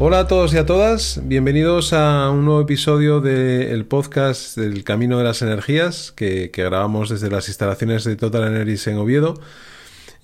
Hola 0.00 0.20
a 0.20 0.26
todos 0.26 0.54
y 0.54 0.56
a 0.56 0.64
todas, 0.64 1.20
bienvenidos 1.24 1.92
a 1.92 2.30
un 2.30 2.46
nuevo 2.46 2.62
episodio 2.62 3.20
del 3.20 3.84
podcast 3.84 4.56
del 4.56 4.82
Camino 4.82 5.18
de 5.18 5.24
las 5.24 5.42
Energías 5.42 6.12
que, 6.12 6.50
grabamos 6.54 7.10
desde 7.10 7.30
las 7.30 7.48
instalaciones 7.48 8.04
de 8.04 8.16
Total 8.16 8.44
Energies 8.44 8.86
en 8.86 8.96
Oviedo. 8.96 9.34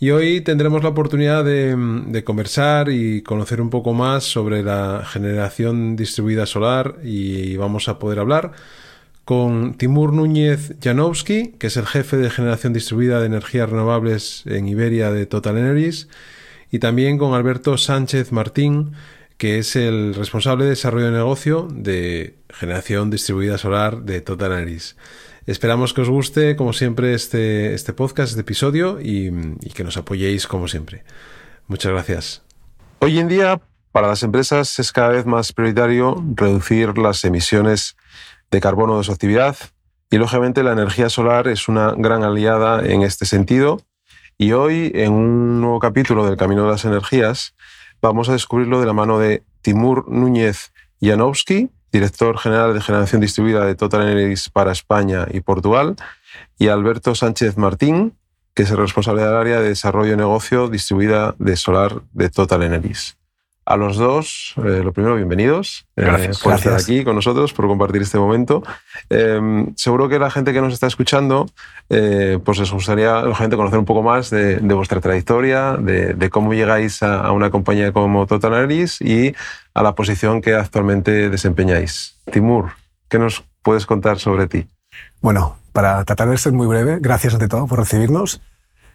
Y 0.01 0.13
hoy 0.13 0.41
tendremos 0.41 0.83
la 0.83 0.89
oportunidad 0.89 1.45
de, 1.45 2.23
conversar 2.25 2.89
y 2.89 3.23
conocer 3.23 3.61
un 3.61 3.69
poco 3.69 3.93
más 3.93 4.25
sobre 4.25 4.63
la 4.63 5.05
generación 5.07 5.97
distribuida 5.97 6.47
solar 6.47 6.97
y 7.05 7.57
vamos 7.57 7.89
a 7.89 7.99
poder 7.99 8.21
hablar 8.21 8.53
con 9.25 9.75
Timur 9.75 10.13
Núñez 10.13 10.75
Janowski, 10.83 11.53
que 11.59 11.69
es 11.69 11.77
el 11.77 11.87
jefe 11.87 12.17
de 12.17 12.31
generación 12.31 12.73
distribuida 12.73 13.21
de 13.21 13.27
energías 13.27 13.71
renovables 13.71 14.43
en 14.47 14.69
Iberia 14.69 15.11
de 15.11 15.27
Total 15.27 15.57
Energies, 15.57 16.09
y 16.71 16.79
también 16.79 17.19
con 17.19 17.35
Alberto 17.35 17.79
Sánchez 17.79 18.33
Martín, 18.33 18.93
que 19.39 19.59
es 19.59 19.77
el 19.77 20.15
responsable 20.15 20.65
de 20.65 20.71
desarrollo 20.71 21.07
de 21.07 21.13
negocio 21.13 21.69
de 21.71 22.37
generación 22.51 23.11
distribuida 23.11 23.59
solar 23.59 24.03
de 24.03 24.21
Total 24.21 24.53
Energies. 24.53 24.97
Esperamos 25.47 25.93
que 25.93 26.03
os 26.03 26.09
guste, 26.09 26.57
como 26.57 26.73
siempre, 26.73 27.15
este, 27.15 27.75
este 27.75 27.93
podcast, 27.93 28.31
este 28.31 28.41
episodio 28.41 29.01
y, 29.01 29.31
y 29.61 29.71
que 29.71 29.85
nos 29.85 29.97
apoyéis 29.97 30.47
como 30.47 30.69
siempre. 30.69 31.05
Muchas 31.67 31.93
gracias. 31.93 32.43
Hoy 33.01 33.19
en 33.19 33.29
día, 33.29 33.61
para 33.93 34.09
las 34.09 34.23
empresas 34.23 34.79
es 34.79 34.93
cada 34.93 35.09
vez 35.09 35.27
más 35.27 35.53
prioritario 35.53 36.25
reducir 36.35 36.97
las 36.99 37.25
emisiones 37.25 37.97
de 38.55 38.61
carbono 38.61 38.99
de 38.99 39.05
su 39.05 39.13
actividad 39.13 39.57
y, 40.11 40.19
lógicamente, 40.19 40.63
la 40.63 40.73
energía 40.73 41.09
solar 41.09 41.49
es 41.49 41.69
una 41.69 41.95
gran 41.97 42.23
aliada 42.23 42.85
en 42.85 43.03
este 43.03 43.27
sentido. 43.27 43.81
Y 44.39 44.53
hoy, 44.53 44.91
en 44.95 45.13
un 45.13 45.61
nuevo 45.61 45.79
capítulo 45.79 46.27
del 46.27 46.37
Camino 46.37 46.65
de 46.65 46.71
las 46.71 46.85
Energías, 46.85 47.55
Vamos 48.05 48.29
a 48.29 48.33
descubrirlo 48.33 48.81
de 48.81 48.87
la 48.87 48.93
mano 48.93 49.19
de 49.19 49.45
Timur 49.63 50.07
Núñez 50.11 50.75
Janowski, 51.01 51.71
director 51.91 52.37
general 52.37 52.75
de 52.75 52.83
generación 52.83 53.23
distribuida 53.23 53.65
de 53.65 53.77
Total 53.77 54.03
Energies 54.03 54.51
para 54.51 54.73
España 54.73 55.27
y 55.31 55.41
Portugal, 55.41 55.97
y 56.59 56.69
Alberto 56.69 57.15
Sánchez 57.15 57.57
Martín, 57.57 58.13
que 58.53 58.65
es 58.65 58.71
el 58.71 58.77
responsable 58.77 59.23
del 59.23 59.33
área 59.33 59.59
de 59.59 59.71
desarrollo 59.71 60.11
de 60.11 60.17
negocio 60.19 60.69
distribuida 60.69 61.35
de 61.39 61.57
solar 61.57 62.03
de 62.13 62.29
Total 62.29 62.63
Energies. 62.63 63.17
A 63.67 63.79
los 63.79 63.97
dos, 63.97 64.55
eh, 64.59 64.83
lo 64.85 64.93
primero, 64.93 65.17
bienvenidos 65.17 65.87
eh, 65.97 66.03
gracias, 66.03 66.43
por 66.43 66.53
estar 66.53 66.75
aquí 66.75 67.03
con 67.03 67.15
nosotros, 67.15 67.55
por 67.55 67.67
compartir 67.67 68.03
este 68.03 68.19
momento. 68.19 68.63
Em, 69.09 69.75
seguro 69.75 70.07
que 70.11 70.19
la 70.19 70.31
gente 70.31 70.53
que 70.53 70.61
nos 70.61 70.75
está 70.75 70.87
escuchando, 70.87 71.47
eh, 71.89 72.39
pues 72.45 72.59
les 72.59 72.71
gustaría 72.71 73.23
gente 73.35 73.57
conocer 73.57 73.79
un 73.79 73.87
poco 73.87 74.03
más 74.03 74.29
de, 74.29 74.59
vuestra 74.59 75.01
trayectoria, 75.01 75.79
de, 75.79 76.29
cómo 76.31 76.53
llegáis 76.53 77.03
a, 77.03 77.33
una 77.33 77.51
compañía 77.51 77.91
como 77.93 78.27
Total 78.27 78.71
y 79.01 79.35
a 79.73 79.83
la 79.83 79.95
posición 79.95 80.43
que 80.43 80.55
actualmente 80.55 81.31
desempeñáis. 81.31 82.19
Timur, 82.31 82.73
¿qué 83.09 83.19
nos 83.19 83.45
puedes 83.63 83.87
contar 83.87 84.19
sobre 84.19 84.47
ti? 84.47 84.67
Bueno, 85.23 85.57
para 85.73 86.05
tratar 86.05 86.29
de 86.29 86.37
ser 86.37 86.53
muy 86.53 86.67
breve, 86.67 86.99
gracias 87.01 87.33
ante 87.33 87.49
todo 87.49 87.67
por 87.67 87.79
recibirnos. 87.79 88.43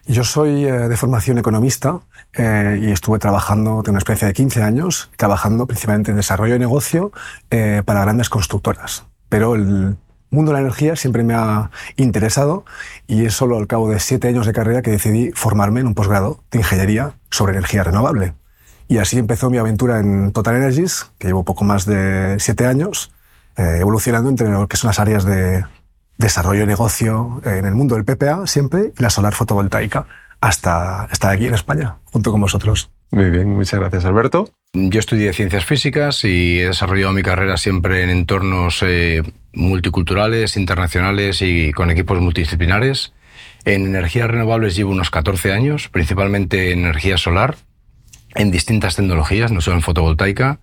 Yo 0.06 0.24
soy 0.24 0.64
eh, 0.64 0.72
de 0.88 0.96
formación 0.96 1.38
economista 1.38 2.00
eh, 2.32 2.78
y 2.82 2.90
estuve 2.90 3.18
trabajando, 3.18 3.82
tengo 3.82 3.90
una 3.90 3.98
experiencia 3.98 4.28
de 4.28 4.34
15 4.34 4.62
años, 4.62 5.10
trabajando 5.16 5.66
principalmente 5.66 6.10
en 6.10 6.16
desarrollo 6.16 6.54
de 6.54 6.58
negocio 6.58 7.12
eh, 7.50 7.82
para 7.84 8.00
grandes 8.02 8.28
constructoras. 8.28 9.04
Pero 9.28 9.54
el 9.54 9.96
mundo 10.30 10.52
de 10.52 10.54
la 10.54 10.60
energía 10.60 10.96
siempre 10.96 11.22
me 11.22 11.34
ha 11.34 11.70
interesado 11.96 12.64
y 13.06 13.26
es 13.26 13.34
solo 13.34 13.58
al 13.58 13.66
cabo 13.66 13.90
de 13.90 14.00
siete 14.00 14.28
años 14.28 14.46
de 14.46 14.52
carrera 14.52 14.82
que 14.82 14.90
decidí 14.90 15.32
formarme 15.32 15.80
en 15.80 15.88
un 15.88 15.94
posgrado 15.94 16.42
de 16.50 16.58
ingeniería 16.58 17.14
sobre 17.30 17.52
energía 17.52 17.84
renovable. 17.84 18.34
Y 18.88 18.98
así 18.98 19.18
empezó 19.18 19.50
mi 19.50 19.58
aventura 19.58 20.00
en 20.00 20.32
Total 20.32 20.56
Energies, 20.56 21.12
que 21.18 21.28
llevo 21.28 21.44
poco 21.44 21.64
más 21.64 21.84
de 21.84 22.36
siete 22.40 22.66
años, 22.66 23.12
evolucionando 23.56 24.30
entre 24.30 24.48
lo 24.48 24.66
que 24.66 24.76
son 24.76 24.88
las 24.88 24.98
áreas 24.98 25.24
de 25.24 25.64
desarrollo 26.20 26.60
de 26.60 26.66
negocio 26.66 27.40
en 27.44 27.64
el 27.64 27.74
mundo 27.74 27.96
del 27.96 28.04
PPA 28.04 28.46
siempre 28.46 28.92
y 28.96 29.02
la 29.02 29.10
solar 29.10 29.34
fotovoltaica 29.34 30.06
hasta 30.40 31.08
estar 31.10 31.32
aquí 31.32 31.46
en 31.46 31.54
España, 31.54 31.96
junto 32.04 32.30
con 32.30 32.40
vosotros. 32.40 32.90
Muy 33.10 33.30
bien, 33.30 33.50
muchas 33.50 33.80
gracias 33.80 34.04
Alberto. 34.04 34.50
Yo 34.72 35.00
estudié 35.00 35.32
ciencias 35.32 35.64
físicas 35.64 36.24
y 36.24 36.60
he 36.60 36.66
desarrollado 36.66 37.12
mi 37.12 37.22
carrera 37.22 37.56
siempre 37.56 38.04
en 38.04 38.10
entornos 38.10 38.82
eh, 38.82 39.22
multiculturales, 39.52 40.56
internacionales 40.56 41.42
y 41.42 41.72
con 41.72 41.90
equipos 41.90 42.20
multidisciplinares. 42.20 43.12
En 43.64 43.84
energías 43.86 44.30
renovables 44.30 44.76
llevo 44.76 44.92
unos 44.92 45.10
14 45.10 45.52
años, 45.52 45.88
principalmente 45.88 46.72
en 46.72 46.80
energía 46.80 47.18
solar, 47.18 47.56
en 48.34 48.50
distintas 48.50 48.96
tecnologías, 48.96 49.50
no 49.50 49.60
solo 49.60 49.76
en 49.76 49.82
fotovoltaica 49.82 50.60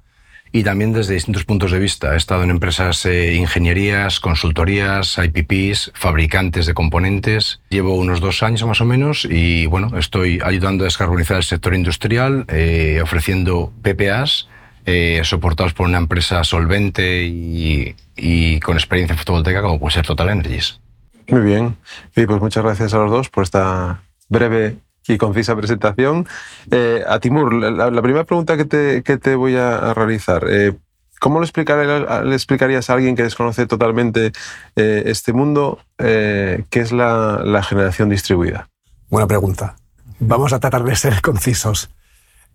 y 0.57 0.63
también 0.63 0.91
desde 0.91 1.13
distintos 1.13 1.45
puntos 1.45 1.71
de 1.71 1.77
vista. 1.77 2.15
He 2.15 2.17
estado 2.17 2.41
en 2.41 2.49
empresas 2.49 3.05
eh, 3.05 3.35
ingenierías, 3.35 4.19
consultorías, 4.19 5.19
IPPs, 5.19 5.91
fabricantes 5.93 6.65
de 6.65 6.73
componentes. 6.73 7.61
Llevo 7.69 7.93
unos 7.93 8.21
dos 8.21 8.41
años 8.41 8.65
más 8.65 8.81
o 8.81 8.85
menos 8.85 9.25
y 9.29 9.67
bueno, 9.67 9.95
estoy 9.99 10.39
ayudando 10.43 10.83
a 10.83 10.85
descarbonizar 10.85 11.37
el 11.37 11.43
sector 11.43 11.75
industrial, 11.75 12.45
eh, 12.47 12.99
ofreciendo 13.03 13.71
PPAs 13.83 14.49
eh, 14.87 15.21
soportados 15.23 15.73
por 15.73 15.85
una 15.85 15.99
empresa 15.99 16.43
solvente 16.43 17.25
y, 17.25 17.95
y, 18.15 18.59
con 18.59 18.77
experiencia 18.77 19.15
fotovoltaica 19.15 19.61
como 19.61 19.79
puede 19.79 19.93
ser 19.93 20.07
Total 20.07 20.29
Energies. 20.29 20.79
Muy 21.27 21.41
bien. 21.41 21.77
Sí, 22.15 22.25
pues 22.25 22.41
muchas 22.41 22.63
gracias 22.63 22.95
a 22.95 22.97
los 22.97 23.11
dos 23.11 23.29
por 23.29 23.43
esta 23.43 24.01
breve 24.27 24.77
y 25.07 25.17
concisa 25.17 25.55
presentación. 25.55 26.27
Eh, 26.71 27.03
a 27.07 27.19
Timur, 27.19 27.53
la, 27.53 28.01
primera 28.01 28.25
pregunta 28.25 28.57
que 28.57 28.65
te, 28.65 29.03
que 29.03 29.17
te 29.17 29.35
voy 29.35 29.55
a, 29.55 29.93
realizar. 29.93 30.45
Eh, 30.49 30.73
¿Cómo 31.19 31.39
le, 31.39 31.45
explicarías 31.45 32.89
a 32.89 32.93
alguien 32.93 33.15
que 33.15 33.23
desconoce 33.23 33.65
totalmente 33.65 34.31
eh, 34.75 35.03
este 35.07 35.33
mundo 35.33 35.79
qué 35.97 36.65
es 36.71 36.91
la, 36.91 37.63
generación 37.67 38.09
distribuida? 38.09 38.69
Buena 39.09 39.27
pregunta. 39.27 39.75
Vamos 40.19 40.53
a 40.53 40.59
tratar 40.59 40.83
de 40.83 40.95
ser 40.95 41.21
concisos. 41.21 41.89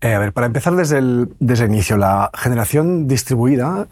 a 0.01 0.19
ver, 0.19 0.33
para 0.33 0.47
empezar 0.47 0.77
desde 0.77 1.01
desde 1.41 1.65
el 1.65 1.71
inicio, 1.71 1.97
la 1.97 2.31
generación 2.35 3.09
distribuida 3.09 3.89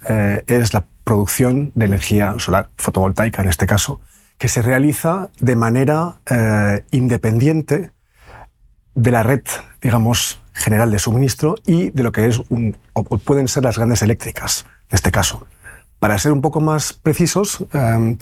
es 0.47 0.72
la 0.72 0.84
producción 1.03 1.72
de 1.75 1.87
energía 1.87 2.34
solar, 2.38 2.69
fotovoltaica 2.77 3.42
en 3.42 3.48
este 3.48 3.66
caso, 3.66 4.00
que 4.38 4.47
se 4.47 4.62
realiza 4.62 5.31
de 5.41 5.56
manera 5.56 6.21
independiente 6.92 7.91
de 8.95 9.11
la 9.11 9.23
red, 9.23 9.43
digamos, 9.81 10.41
general 10.53 10.91
de 10.91 10.99
suministro 10.99 11.56
y 11.67 11.91
de 11.91 12.03
lo 12.03 12.12
que 12.12 12.27
es 12.27 12.41
un, 12.49 12.77
o 12.93 13.05
pueden 13.05 13.49
ser 13.49 13.65
las 13.65 13.77
grandes 13.77 14.03
eléctricas, 14.03 14.67
en 14.89 14.95
este 14.95 15.11
caso. 15.11 15.47
Para 15.99 16.19
ser 16.19 16.33
un 16.33 16.41
poco 16.41 16.61
más 16.61 16.93
precisos, 16.93 17.65
em, 17.73 18.19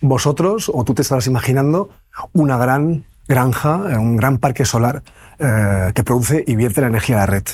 vosotros 0.00 0.70
o 0.72 0.84
tú 0.84 0.94
te 0.94 1.02
estarás 1.02 1.26
imaginando 1.26 1.90
una 2.32 2.56
gran 2.56 3.04
granja, 3.28 3.82
eh, 3.90 3.96
un 3.96 4.16
gran 4.16 4.38
parque 4.38 4.64
solar 4.64 5.02
eh, 5.38 5.92
que 5.94 6.02
produce 6.02 6.44
y 6.46 6.56
vierte 6.56 6.80
la 6.80 6.88
energía 6.88 7.16
a 7.16 7.20
la 7.20 7.26
red. 7.26 7.44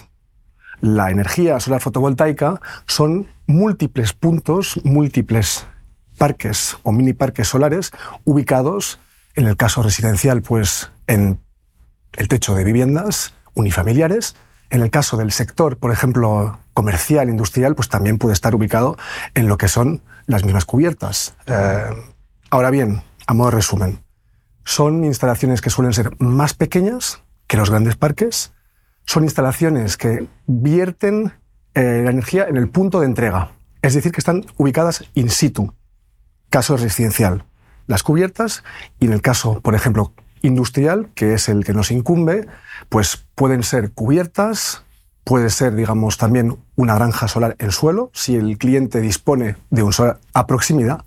La 0.80 1.10
energía 1.10 1.60
solar 1.60 1.80
fotovoltaica 1.80 2.60
son 2.86 3.26
múltiples 3.46 4.12
puntos, 4.12 4.80
múltiples 4.84 5.66
parques 6.18 6.76
o 6.82 6.92
mini 6.92 7.12
parques 7.12 7.48
solares 7.48 7.92
ubicados, 8.24 8.98
en 9.34 9.46
el 9.46 9.56
caso 9.56 9.82
residencial, 9.82 10.42
pues 10.42 10.90
en 11.06 11.38
el 12.16 12.28
techo 12.28 12.54
de 12.54 12.64
viviendas 12.64 13.34
unifamiliares. 13.54 14.36
En 14.70 14.82
el 14.82 14.90
caso 14.90 15.16
del 15.16 15.32
sector, 15.32 15.76
por 15.78 15.92
ejemplo, 15.92 16.58
comercial, 16.74 17.28
industrial, 17.28 17.74
pues 17.74 17.88
también 17.88 18.18
puede 18.18 18.32
estar 18.32 18.54
ubicado 18.54 18.96
en 19.34 19.48
lo 19.48 19.58
que 19.58 19.68
son 19.68 20.02
las 20.26 20.44
mismas 20.44 20.64
cubiertas. 20.64 21.36
Eh, 21.46 21.84
ahora 22.50 22.70
bien, 22.70 23.02
a 23.26 23.34
modo 23.34 23.50
de 23.50 23.56
resumen, 23.56 24.00
son 24.64 25.04
instalaciones 25.04 25.60
que 25.60 25.70
suelen 25.70 25.92
ser 25.92 26.10
más 26.18 26.54
pequeñas 26.54 27.22
que 27.46 27.56
los 27.56 27.70
grandes 27.70 27.96
parques, 27.96 28.52
son 29.06 29.22
instalaciones 29.22 29.96
que 29.96 30.26
vierten 30.46 31.32
eh, 31.74 32.02
la 32.04 32.10
energía 32.10 32.46
en 32.48 32.56
el 32.56 32.68
punto 32.68 33.00
de 33.00 33.06
entrega, 33.06 33.52
es 33.82 33.94
decir, 33.94 34.10
que 34.10 34.20
están 34.20 34.44
ubicadas 34.56 35.04
in 35.14 35.30
situ, 35.30 35.72
caso 36.50 36.76
residencial. 36.76 37.44
Las 37.86 38.02
cubiertas 38.02 38.64
y 38.98 39.06
en 39.06 39.12
el 39.12 39.22
caso, 39.22 39.60
por 39.60 39.76
ejemplo, 39.76 40.12
industrial, 40.46 41.08
que 41.14 41.34
es 41.34 41.48
el 41.48 41.64
que 41.64 41.74
nos 41.74 41.90
incumbe, 41.90 42.46
pues 42.88 43.26
pueden 43.34 43.62
ser 43.62 43.92
cubiertas, 43.92 44.84
puede 45.24 45.50
ser, 45.50 45.74
digamos, 45.74 46.18
también 46.18 46.56
una 46.76 46.94
granja 46.94 47.28
solar 47.28 47.56
en 47.58 47.72
suelo, 47.72 48.10
si 48.14 48.36
el 48.36 48.58
cliente 48.58 49.00
dispone 49.00 49.56
de 49.70 49.82
un 49.82 49.92
solar 49.92 50.18
a 50.32 50.46
proximidad. 50.46 51.04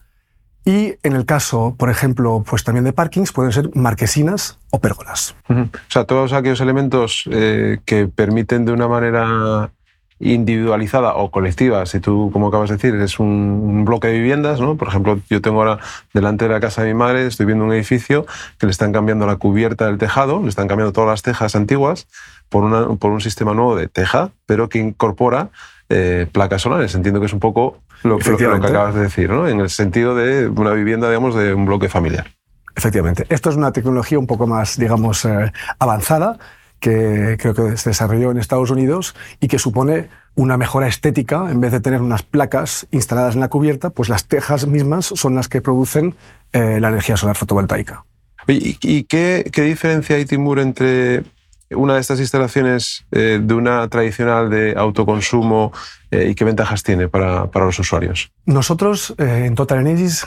Y 0.66 0.96
en 1.04 1.14
el 1.14 1.26
caso, 1.26 1.76
por 1.78 1.90
ejemplo, 1.90 2.44
pues 2.48 2.64
también 2.64 2.84
de 2.84 2.94
parkings, 2.94 3.32
pueden 3.32 3.52
ser 3.52 3.70
marquesinas 3.76 4.60
o 4.72 4.80
pérgolas. 4.80 5.36
O 5.50 5.70
sea, 5.88 6.04
todos 6.04 6.34
aquellos 6.34 6.60
elementos 6.60 7.24
eh, 7.32 7.80
que 7.86 8.08
permiten 8.08 8.66
de 8.66 8.74
una 8.74 8.88
manera 8.88 9.72
individualizada 10.20 11.16
o 11.16 11.32
colectiva. 11.32 11.86
Si 11.86 12.00
tú, 12.00 12.30
como 12.32 12.48
acabas 12.48 12.70
de 12.70 12.76
decir, 12.76 12.96
es 12.96 13.20
un, 13.20 13.86
bloque 13.86 14.08
de 14.08 14.14
viviendas, 14.14 14.60
¿no? 14.60 14.76
Por 14.76 14.90
ejemplo, 14.90 15.20
yo 15.30 15.42
tengo 15.42 15.60
ahora 15.60 15.80
delante 16.14 16.46
de 16.46 16.54
la 16.54 16.60
casa 16.60 16.84
de 16.84 16.90
mi 16.90 16.94
madre, 16.94 17.26
estoy 17.26 17.46
viendo 17.46 17.64
un 17.66 17.74
edificio 17.74 18.26
que 18.58 18.66
le 18.66 18.72
están 18.72 18.92
cambiando 18.92 19.26
la 19.26 19.38
cubierta 19.38 19.86
del 19.86 19.98
tejado, 19.98 20.42
le 20.42 20.50
están 20.50 20.68
cambiando 20.68 20.92
todas 20.92 21.10
las 21.10 21.22
tejas 21.22 21.56
antiguas 21.56 22.08
por, 22.50 22.64
una, 22.64 22.88
por 22.96 23.12
un 23.12 23.22
sistema 23.22 23.54
nuevo 23.54 23.76
de 23.76 23.88
teja, 23.88 24.32
pero 24.46 24.68
que 24.68 24.80
incorpora 24.80 25.50
eh, 25.88 26.28
placas 26.32 26.62
solares. 26.62 26.94
Entiendo 26.96 27.20
que 27.20 27.28
es 27.28 27.34
un 27.34 27.40
poco 27.40 27.80
lo, 28.04 28.20
lo, 28.20 28.38
que 28.38 28.46
acabas 28.46 28.96
de 28.96 29.02
decir, 29.02 29.30
¿no? 29.30 29.48
En 29.48 29.60
el 29.62 29.70
sentido 29.70 30.16
de 30.16 30.48
una 30.48 30.72
vivienda, 30.72 31.08
digamos, 31.08 31.36
de 31.36 31.54
un 31.54 31.66
bloque 31.66 31.90
familiar. 31.90 32.28
Efectivamente. 32.76 33.26
Esto 33.30 33.50
es 33.50 33.56
una 33.56 33.72
tecnología 33.72 34.20
un 34.20 34.28
poco 34.28 34.48
más, 34.48 34.78
digamos, 34.78 35.26
eh, 35.26 35.52
avanzada 35.80 36.38
que 36.80 37.38
creo 37.40 37.54
que 37.54 37.78
se 37.78 37.90
desarrolló 37.90 38.32
en 38.32 38.38
Estados 38.38 38.70
Unidos 38.72 39.16
y 39.40 39.48
que 39.48 39.60
supone 39.60 40.10
una 40.36 40.58
mejora 40.58 40.88
estética. 40.88 41.50
En 41.52 41.62
vez 41.62 41.72
de 41.72 41.80
tener 41.80 42.02
unas 42.02 42.24
placas 42.24 42.88
instaladas 42.92 43.36
en 43.36 43.42
la 43.42 43.50
cubierta, 43.50 43.90
pues 43.90 44.10
las 44.10 44.26
tejas 44.26 44.68
mismas 44.68 45.06
son 45.06 45.36
las 45.36 45.48
que 45.48 45.62
producen 45.62 46.16
eh, 46.54 46.80
la 46.80 46.90
energía 46.90 47.18
solar 47.18 47.36
fotovoltaica. 47.36 48.06
¿Y, 48.48 49.04
qué, 49.04 49.44
diferencia 49.56 50.16
hay, 50.16 50.26
Timur, 50.26 50.60
entre 50.60 51.24
una 51.70 51.96
de 51.96 52.00
estas 52.00 52.20
instalaciones 52.20 53.06
eh, 53.12 53.40
de 53.42 53.54
una 53.54 53.88
tradicional 53.90 54.50
de 54.50 54.74
autoconsumo 54.76 55.72
y 56.10 56.34
qué 56.34 56.44
ventajas 56.44 56.82
tiene 56.82 57.08
para, 57.08 57.52
para 57.52 57.66
los 57.66 57.78
usuarios? 57.78 58.32
Nosotros 58.46 59.14
en 59.20 59.54
Total 59.54 59.80
Energies 59.80 60.26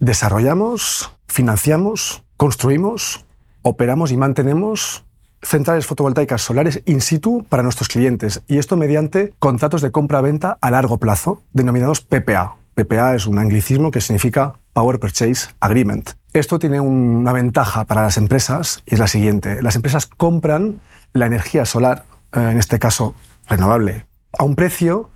desarrollamos, 0.00 1.12
financiamos, 1.28 2.24
construimos, 2.36 3.24
operamos 3.62 4.10
y 4.10 4.16
mantenemos 4.16 5.04
centrales 5.42 5.86
fotovoltaicas 5.86 6.42
solares 6.42 6.82
in 6.86 7.00
situ 7.00 7.44
para 7.48 7.62
nuestros 7.62 7.88
clientes 7.88 8.42
y 8.46 8.58
esto 8.58 8.76
mediante 8.76 9.32
contratos 9.38 9.82
de 9.82 9.90
compra-venta 9.90 10.58
a 10.60 10.70
largo 10.70 10.98
plazo 10.98 11.42
denominados 11.52 12.00
PPA. 12.00 12.56
PPA 12.74 13.14
es 13.14 13.26
un 13.26 13.38
anglicismo 13.38 13.90
que 13.90 14.00
significa 14.00 14.54
Power 14.72 14.98
Purchase 14.98 15.50
Agreement. 15.60 16.10
Esto 16.32 16.58
tiene 16.58 16.80
una 16.80 17.32
ventaja 17.32 17.84
para 17.84 18.02
las 18.02 18.16
empresas 18.16 18.82
y 18.86 18.94
es 18.94 19.00
la 19.00 19.08
siguiente. 19.08 19.62
Las 19.62 19.76
empresas 19.76 20.06
compran 20.06 20.80
la 21.12 21.26
energía 21.26 21.64
solar, 21.64 22.04
eh, 22.32 22.48
en 22.52 22.58
este 22.58 22.78
caso 22.78 23.14
renovable, 23.48 24.06
a 24.38 24.44
un 24.44 24.54
precio 24.54 25.10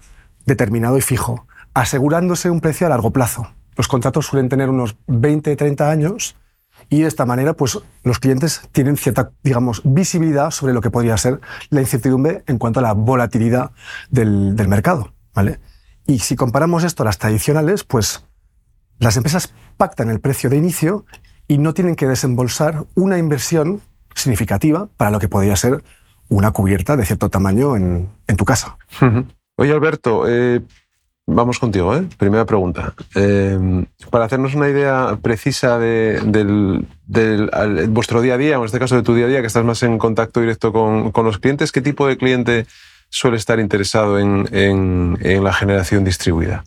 determinado 0.45 0.99
y 0.99 1.01
fijo, 1.01 1.47
asegurándose 1.73 2.51
un 2.51 2.61
precio 2.61 2.87
a 2.87 2.91
largo 2.91 3.13
plazo. 3.13 3.49
Los 3.77 3.89
contratos 3.89 4.27
suelen 4.27 4.49
tener 4.49 4.69
unos 4.69 4.97
20, 5.07 5.55
30 5.57 5.91
años 5.91 6.37
y 6.95 7.01
de 7.01 7.09
esta 7.09 7.27
manera 7.27 7.55
pues, 7.55 7.81
los 8.05 8.21
clientes 8.21 8.63
tienen 8.71 8.97
cierta 8.97 9.33
digamos, 9.43 9.83
visibilidad 9.85 10.53
sobre 10.53 10.73
lo 10.73 10.81
que 10.81 10.93
podría 10.93 11.17
ser 11.17 11.41
la 11.71 11.81
incertidumbre 11.81 12.45
en 12.47 12.57
cuanto 12.59 12.79
a 12.79 12.85
la 12.85 12.93
volatilidad 12.93 13.73
del, 14.11 14.55
mercado. 14.69 15.13
¿vale? 15.35 15.59
Y 16.07 16.21
si 16.21 16.37
comparamos 16.37 16.85
esto 16.85 17.03
a 17.03 17.07
las 17.07 17.19
tradicionales, 17.19 17.83
pues 17.83 18.25
las 19.01 19.17
empresas 19.17 19.53
pactan 19.77 20.09
el 20.09 20.21
precio 20.21 20.49
de 20.51 20.57
inicio 20.57 21.05
y 21.49 21.59
no 21.59 21.75
tienen 21.75 21.97
que 21.97 22.07
desembolsar 22.07 22.85
una 22.95 23.19
inversión 23.19 23.81
significativa 24.15 24.89
para 24.97 25.11
lo 25.11 25.19
que 25.19 25.29
podría 25.29 25.57
ser 25.57 25.83
una 26.29 26.53
cubierta 26.53 26.97
de 26.97 27.05
cierto 27.05 27.29
tamaño 27.29 27.75
en, 27.75 28.09
tu 28.37 28.45
casa. 28.45 28.79
Oye, 29.57 29.73
Alberto, 29.73 30.29
eh, 30.29 30.63
Vamos 31.27 31.59
contigo, 31.59 31.97
¿eh? 31.97 32.07
Primera 32.19 32.45
pregunta. 32.45 32.95
Eh, 33.15 33.87
para 34.11 34.27
hacernos 34.27 34.55
una 34.55 34.69
idea 34.69 35.19
precisa 35.23 35.79
de, 35.79 36.21
del, 36.25 36.87
vuestro 37.89 38.21
día 38.21 38.35
a 38.35 38.39
día, 38.39 38.59
o 38.59 38.63
en 38.63 38.67
este 38.67 38.79
caso 38.79 38.97
de 38.97 39.03
tu 39.03 39.15
día 39.15 39.25
a 39.25 39.29
día, 39.29 39.41
que 39.41 39.47
estás 39.47 39.65
más 39.65 39.83
en 39.83 39.99
contacto 39.99 40.41
directo 40.41 40.73
con, 40.73 41.13
los 41.25 41.39
clientes, 41.39 41.73
¿qué 41.73 41.81
tipo 41.81 42.07
de 42.07 42.19
cliente 42.19 42.67
suele 43.09 43.39
estar 43.39 43.59
interesado 43.59 44.19
en 44.19 45.19
la 45.21 45.53
generación 45.53 46.05
distribuida? 46.05 46.63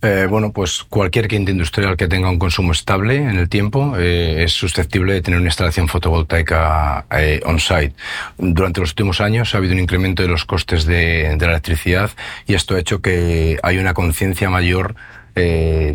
Eh, 0.00 0.28
bueno, 0.30 0.52
pues 0.52 0.84
cualquier 0.88 1.26
cliente 1.26 1.50
industrial 1.50 1.96
que 1.96 2.06
tenga 2.06 2.30
un 2.30 2.38
consumo 2.38 2.70
estable 2.70 3.16
en 3.16 3.36
el 3.36 3.48
tiempo 3.48 3.94
eh, 3.98 4.44
es 4.44 4.52
susceptible 4.52 5.12
de 5.14 5.22
tener 5.22 5.40
una 5.40 5.48
instalación 5.48 5.88
fotovoltaica 5.88 7.06
eh, 7.10 7.40
on-site. 7.44 7.94
Durante 8.38 8.80
los 8.80 8.90
últimos 8.90 9.20
años 9.20 9.54
ha 9.54 9.58
habido 9.58 9.74
un 9.74 9.80
incremento 9.80 10.22
de 10.22 10.28
los 10.28 10.44
costes 10.44 10.84
de, 10.84 11.36
la 11.40 11.46
electricidad 11.46 12.12
y 12.46 12.54
esto 12.54 12.76
ha 12.76 12.78
hecho 12.78 13.00
que 13.00 13.58
hay 13.62 13.78
una 13.78 13.94
conciencia 13.94 14.50
mayor 14.50 14.94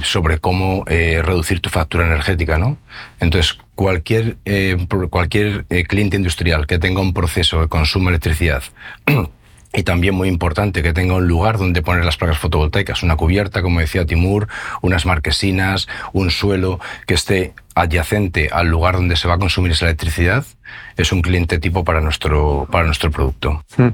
sobre 0.04 0.40
cómo 0.40 0.86
reducir 0.86 1.60
tu 1.60 1.70
factura 1.70 2.06
energética, 2.06 2.58
¿no? 2.58 2.78
Entonces, 3.20 3.58
cualquier, 3.76 4.38
cualquier 5.10 5.66
cliente 5.66 6.16
industrial 6.16 6.66
que 6.66 6.80
tenga 6.80 7.02
un 7.02 7.14
proceso 7.14 7.60
de 7.60 7.68
consumo 7.68 8.06
de 8.06 8.12
electricidad 8.12 8.64
y 9.74 9.84
también 9.84 10.14
muy 10.14 10.30
importante 10.30 10.84
que 10.84 10.94
tenga 10.94 11.16
un 11.16 11.28
lugar 11.28 11.58
donde 11.58 11.82
poner 11.82 12.06
las 12.06 12.18
placas 12.18 12.38
fotovoltaicas, 12.38 13.04
una 13.04 13.16
cubierta, 13.16 13.62
como 13.62 13.80
decía 13.80 14.06
Timur, 14.06 14.48
unas 14.82 15.06
marquesinas, 15.06 15.88
un 16.14 16.30
suelo 16.30 16.80
que 17.08 17.16
esté 17.16 17.54
adyacente 17.76 18.50
al 18.52 18.68
lugar 18.68 18.96
donde 18.96 19.16
se 19.16 19.28
va 19.28 19.36
a 19.36 19.40
consumir 19.40 19.72
esa 19.72 19.86
electricidad, 19.86 20.46
es 20.96 21.12
un 21.12 21.22
cliente 21.22 21.58
tipo 21.58 21.84
para 21.84 22.02
nuestro, 22.02 22.68
para 22.72 22.86
nuestro 22.86 23.10
producto. 23.10 23.64
Hmm. 23.76 23.90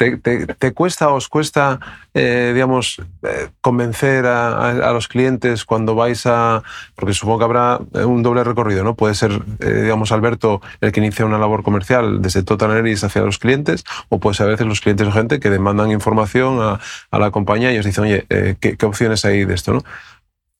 ¿Te, 0.00 0.72
cuesta, 0.72 1.10
os 1.10 1.28
cuesta, 1.28 1.78
eh, 2.14 2.52
digamos, 2.54 3.02
eh, 3.22 3.50
convencer 3.60 4.24
a, 4.24 4.90
los 4.94 5.08
clientes 5.08 5.66
cuando 5.66 5.94
vais 5.94 6.24
a... 6.24 6.62
Porque 6.94 7.12
supongo 7.12 7.40
que 7.40 7.44
habrá 7.44 7.80
un 8.06 8.22
doble 8.22 8.42
recorrido, 8.42 8.82
¿no? 8.82 8.94
Puede 8.94 9.14
ser, 9.14 9.42
eh, 9.58 9.82
digamos, 9.82 10.10
Alberto 10.10 10.62
el 10.80 10.90
que 10.92 11.00
inicia 11.00 11.26
una 11.26 11.36
labor 11.36 11.62
comercial 11.62 12.22
desde 12.22 12.42
Total 12.42 12.70
Energy 12.70 13.04
hacia 13.04 13.20
los 13.20 13.38
clientes, 13.38 13.84
o 14.08 14.18
puede 14.18 14.36
ser 14.36 14.46
a 14.46 14.50
veces 14.52 14.66
los 14.66 14.80
clientes 14.80 15.06
o 15.06 15.12
gente 15.12 15.38
que 15.38 15.50
demandan 15.50 15.90
información 15.90 16.60
a, 16.62 17.18
la 17.18 17.30
compañía 17.30 17.70
y 17.70 17.78
os 17.78 17.84
dicen, 17.84 18.04
oye, 18.04 18.24
¿qué, 18.58 18.78
¿qué, 18.78 18.86
opciones 18.86 19.26
hay 19.26 19.44
de 19.44 19.52
esto, 19.52 19.74
no? 19.74 19.84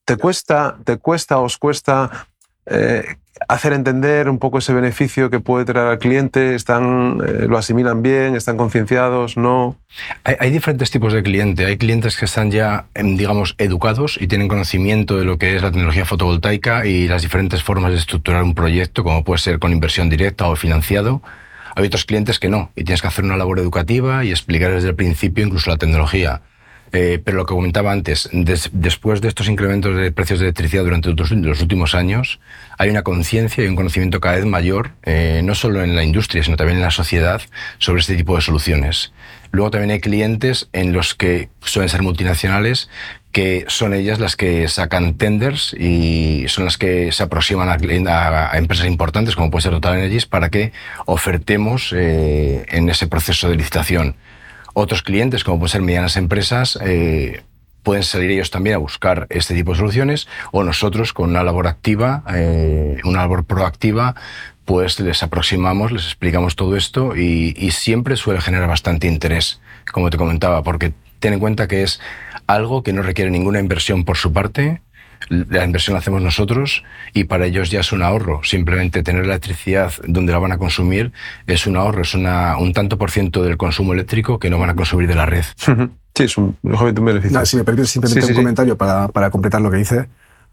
¿Te 0.05 0.17
cuesta, 0.17 0.77
te 0.83 0.97
cuesta, 0.97 1.39
os 1.39 1.57
cuesta 1.57 2.27
hacer 3.47 3.73
entender 3.73 4.29
un 4.29 4.39
poco 4.39 4.59
ese 4.59 4.73
beneficio 4.73 5.29
que 5.29 5.39
puede 5.39 5.65
traer 5.65 5.87
al 5.87 5.99
cliente? 5.99 6.55
¿Están, 6.55 7.21
eh, 7.25 7.47
¿Lo 7.47 7.57
asimilan 7.57 8.01
bien? 8.01 8.35
¿Están 8.35 8.57
concienciados? 8.57 9.37
¿No? 9.37 9.75
Hay, 10.23 10.51
diferentes 10.51 10.91
tipos 10.91 11.13
de 11.13 11.23
cliente. 11.23 11.65
Hay 11.65 11.77
clientes 11.77 12.17
que 12.17 12.25
están 12.25 12.51
ya, 12.51 12.85
em, 12.93 13.17
digamos, 13.17 13.55
educados 13.57 14.17
y 14.19 14.27
tienen 14.27 14.47
conocimiento 14.47 15.17
de 15.17 15.25
lo 15.25 15.37
que 15.37 15.55
es 15.55 15.61
la 15.61 15.71
tecnología 15.71 16.05
fotovoltaica 16.05 16.85
y 16.85 17.07
las 17.07 17.21
diferentes 17.21 17.63
formas 17.63 17.91
de 17.91 17.97
estructurar 17.97 18.43
un 18.43 18.55
proyecto, 18.55 19.03
como 19.03 19.23
puede 19.23 19.39
ser 19.39 19.59
con 19.59 19.71
inversión 19.71 20.09
directa 20.09 20.47
o 20.47 20.55
financiado. 20.55 21.21
Hay 21.75 21.85
otros 21.85 22.05
clientes 22.05 22.37
que 22.37 22.49
no, 22.49 22.71
y 22.75 22.83
tienes 22.83 23.01
que 23.01 23.07
hacer 23.07 23.23
una 23.23 23.37
labor 23.37 23.59
educativa 23.59 24.25
y 24.25 24.31
explicar 24.31 24.71
desde 24.71 24.89
el 24.89 24.95
principio 24.95 25.45
incluso 25.45 25.69
la 25.69 25.77
tecnología. 25.77 26.41
Eh, 26.93 27.21
pero 27.23 27.37
lo 27.37 27.45
que 27.45 27.53
comentaba 27.53 27.91
antes, 27.91 28.29
después 28.33 29.21
de 29.21 29.29
estos 29.29 29.47
incrementos 29.47 29.95
de 29.95 30.11
precios 30.11 30.39
de 30.39 30.47
electricidad 30.47 30.83
durante 30.83 31.09
los 31.13 31.61
últimos 31.61 31.95
años, 31.95 32.39
hay 32.77 32.89
una 32.89 33.03
conciencia 33.03 33.63
y 33.63 33.67
un 33.67 33.75
conocimiento 33.77 34.19
cada 34.19 34.35
vez 34.35 34.45
mayor, 34.45 34.91
eh, 35.03 35.41
no 35.43 35.55
solo 35.55 35.83
en 35.83 35.95
la 35.95 36.03
industria, 36.03 36.43
sino 36.43 36.57
también 36.57 36.77
en 36.77 36.83
la 36.83 36.91
sociedad, 36.91 37.41
sobre 37.77 38.01
este 38.01 38.17
tipo 38.17 38.35
de 38.35 38.41
soluciones. 38.41 39.13
Luego 39.51 39.71
también 39.71 39.91
hay 39.91 39.99
clientes 40.01 40.69
en 40.73 40.91
los 40.91 41.15
que 41.15 41.49
suelen 41.61 41.89
ser 41.89 42.01
multinacionales, 42.01 42.89
que 43.31 43.65
son 43.67 43.93
ellas 43.93 44.19
las 44.19 44.35
que 44.35 44.67
sacan 44.67 45.13
tenders 45.13 45.73
y 45.73 46.45
son 46.47 46.65
las 46.65 46.77
que 46.77 47.11
se 47.13 47.23
aproximan 47.23 47.69
a, 47.69 48.57
empresas 48.57 48.87
importantes 48.87 49.35
como 49.35 49.49
puede 49.49 49.63
ser 49.63 49.71
Total 49.71 49.97
Energies 49.97 50.25
para 50.25 50.49
que 50.49 50.73
ofertemos 51.05 51.93
eh, 51.95 52.65
en 52.69 52.89
ese 52.89 53.07
proceso 53.07 53.49
de 53.49 53.55
licitación. 53.55 54.15
Otros 54.73 55.01
clientes, 55.03 55.43
como 55.43 55.59
pueden 55.59 55.71
ser 55.71 55.81
medianas 55.81 56.17
empresas, 56.17 56.77
eh, 56.81 57.41
pueden 57.83 58.03
salir 58.03 58.31
ellos 58.31 58.51
también 58.51 58.75
a 58.75 58.79
buscar 58.79 59.27
este 59.29 59.53
tipo 59.53 59.71
de 59.71 59.79
soluciones 59.79 60.27
o 60.51 60.63
nosotros 60.63 61.13
con 61.13 61.29
una 61.29 61.43
labor 61.43 61.67
activa, 61.67 62.23
eh, 62.33 62.99
una 63.03 63.19
labor 63.19 63.43
proactiva, 63.43 64.15
pues 64.65 64.99
les 64.99 65.23
aproximamos, 65.23 65.91
les 65.91 66.05
explicamos 66.05 66.55
todo 66.55 66.75
esto 66.75 67.15
y, 67.15 67.55
y, 67.57 67.71
siempre 67.71 68.15
suele 68.15 68.41
generar 68.41 68.69
bastante 68.69 69.07
interés, 69.07 69.59
como 69.91 70.09
te 70.09 70.17
comentaba, 70.17 70.63
porque 70.63 70.93
ten 71.19 71.33
en 71.33 71.39
cuenta 71.39 71.67
que 71.67 71.83
es 71.83 71.99
algo 72.47 72.83
que 72.83 72.93
no 72.93 73.01
requiere 73.01 73.31
ninguna 73.31 73.59
inversión 73.59 74.05
por 74.05 74.17
su 74.17 74.31
parte, 74.31 74.81
la 75.29 75.63
inversión 75.63 75.93
la 75.93 75.99
hacemos 75.99 76.21
nosotros 76.21 76.83
y 77.13 77.25
para 77.25 77.45
ellos 77.45 77.71
ya 77.71 77.81
es 77.81 77.91
un 77.91 78.03
ahorro. 78.03 78.41
Simplemente 78.43 79.03
tener 79.03 79.25
la 79.25 79.33
electricidad 79.33 79.93
donde 80.07 80.31
la 80.31 80.39
van 80.39 80.51
a 80.51 80.57
consumir 80.57 81.11
es 81.47 81.67
un 81.67 81.77
ahorro, 81.77 82.01
es 82.01 82.13
una, 82.13 82.57
un 82.57 82.73
tanto 82.73 82.97
por 82.97 83.11
ciento 83.11 83.43
del 83.43 83.57
consumo 83.57 83.93
eléctrico 83.93 84.39
que 84.39 84.49
no 84.49 84.59
van 84.59 84.69
a 84.69 84.75
consumir 84.75 85.07
de 85.07 85.15
la 85.15 85.25
red. 85.25 85.45
Sí, 86.13 86.23
es 86.23 86.37
un, 86.37 86.57
un 86.61 87.05
beneficio. 87.05 87.45
si 87.45 87.55
me 87.55 87.63
permite 87.63 87.87
simplemente 87.87 88.31
un 88.31 88.35
comentario 88.35 88.77
Para, 88.77 89.07
para, 89.07 89.29
completar 89.29 89.61
lo 89.61 89.71
que 89.71 89.77
dice. 89.77 90.09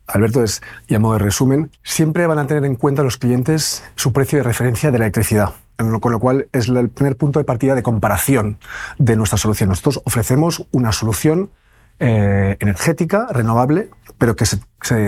Alberto, 0.06 0.42
es, 0.42 0.62
y 0.86 0.94
a 0.94 0.98
modo 1.00 1.14
de 1.14 1.18
resumen, 1.18 1.70
siempre 1.82 2.26
van 2.26 2.38
a 2.38 2.46
tener 2.46 2.64
en 2.64 2.76
cuenta 2.76 3.02
los 3.02 3.18
clientes 3.18 3.84
su 3.96 4.12
precio 4.12 4.38
de 4.38 4.44
referencia 4.44 4.90
de 4.90 4.98
la 4.98 5.06
electricidad 5.06 5.52
con 6.00 6.12
lo 6.12 6.18
cual 6.18 6.48
es 6.52 6.68
el 6.68 6.88
primer 6.88 7.16
punto 7.16 7.38
de 7.38 7.44
partida 7.44 7.74
de 7.74 7.82
comparación 7.82 8.58
de 8.98 9.16
nuestra 9.16 9.38
solución. 9.38 9.68
Nosotros 9.68 10.00
ofrecemos 10.04 10.66
una 10.72 10.90
solución 10.90 11.50
eh, 12.00 12.56
energética, 12.60 13.26
renovable, 13.30 13.90
pero 14.18 14.36
que 14.36 14.46
se, 14.46 14.58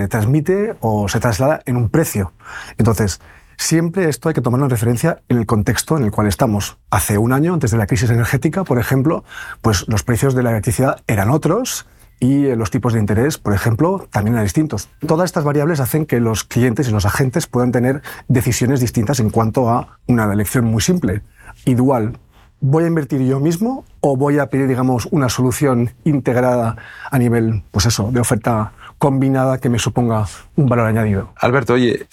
transmite 0.09 0.75
o 0.81 1.09
se 1.09 1.21
traslada 1.21 1.63
en 1.67 1.77
un 1.77 1.89
precio. 1.89 2.33
Entonces, 2.79 3.21
Siempre 3.57 4.09
esto 4.09 4.31
hay 4.31 4.35
que 4.35 4.41
tomarlo 4.41 4.65
en 4.65 4.71
referencia 4.71 5.21
en 5.29 5.37
el 5.37 5.45
contexto 5.45 5.99
en 5.99 6.05
el 6.05 6.11
cual 6.11 6.27
estamos. 6.27 6.79
Hace 6.89 7.19
un 7.19 7.35
año, 7.35 7.53
antes 7.53 7.71
de 7.71 7.77
la 7.77 7.87
crisis 7.87 8.09
energética, 8.09 8.65
por 8.65 8.79
ejemplo, 8.79 9.23
pues 9.61 9.87
los 9.87 10.03
precios 10.03 10.35
de 10.35 10.43
la 10.43 10.53
electricidad 10.53 11.03
eran 11.07 11.29
otros 11.29 11.87
y 12.21 12.47
eh, 12.47 12.57
los 12.57 12.71
tipos 12.71 12.95
de 12.95 13.01
interés, 13.01 13.37
por 13.37 13.53
ejemplo, 13.53 14.07
también 14.11 14.35
eran 14.35 14.45
distintos. 14.45 14.89
Todas 15.07 15.27
estas 15.27 15.45
variables 15.45 15.81
hacen 15.81 16.07
que 16.07 16.21
los 16.21 16.45
clientes 16.45 16.89
y 16.89 16.91
los 16.91 17.05
agentes 17.05 17.47
puedan 17.47 17.71
tener 17.71 18.01
decisiones 18.29 18.81
distintas 18.81 19.21
en 19.21 19.29
cuanto 19.29 19.69
a 19.69 19.99
una 20.07 20.31
elección 20.33 20.65
muy 20.65 20.81
simple 20.81 21.23
y 21.67 21.75
dual. 21.75 22.19
¿Voy 22.61 22.85
a 22.85 22.87
invertir 22.87 23.23
yo 23.23 23.41
mismo 23.41 23.85
o 24.01 24.17
voy 24.17 24.39
a 24.39 24.47
pedir, 24.47 24.69
digamos, 24.69 25.09
una 25.11 25.29
solución 25.29 25.91
integrada 26.05 26.77
a 27.11 27.19
nivel, 27.19 27.63
pues 27.71 27.87
eso, 27.87 28.11
de 28.13 28.21
oferta 28.21 28.73
combinada 28.99 29.59
que 29.59 29.71
me 29.71 29.79
suponga 29.79 30.27
un 30.57 30.67
valor 30.67 30.87
añadido? 30.87 31.33
Alberto, 31.37 31.73
oye, 31.73 32.07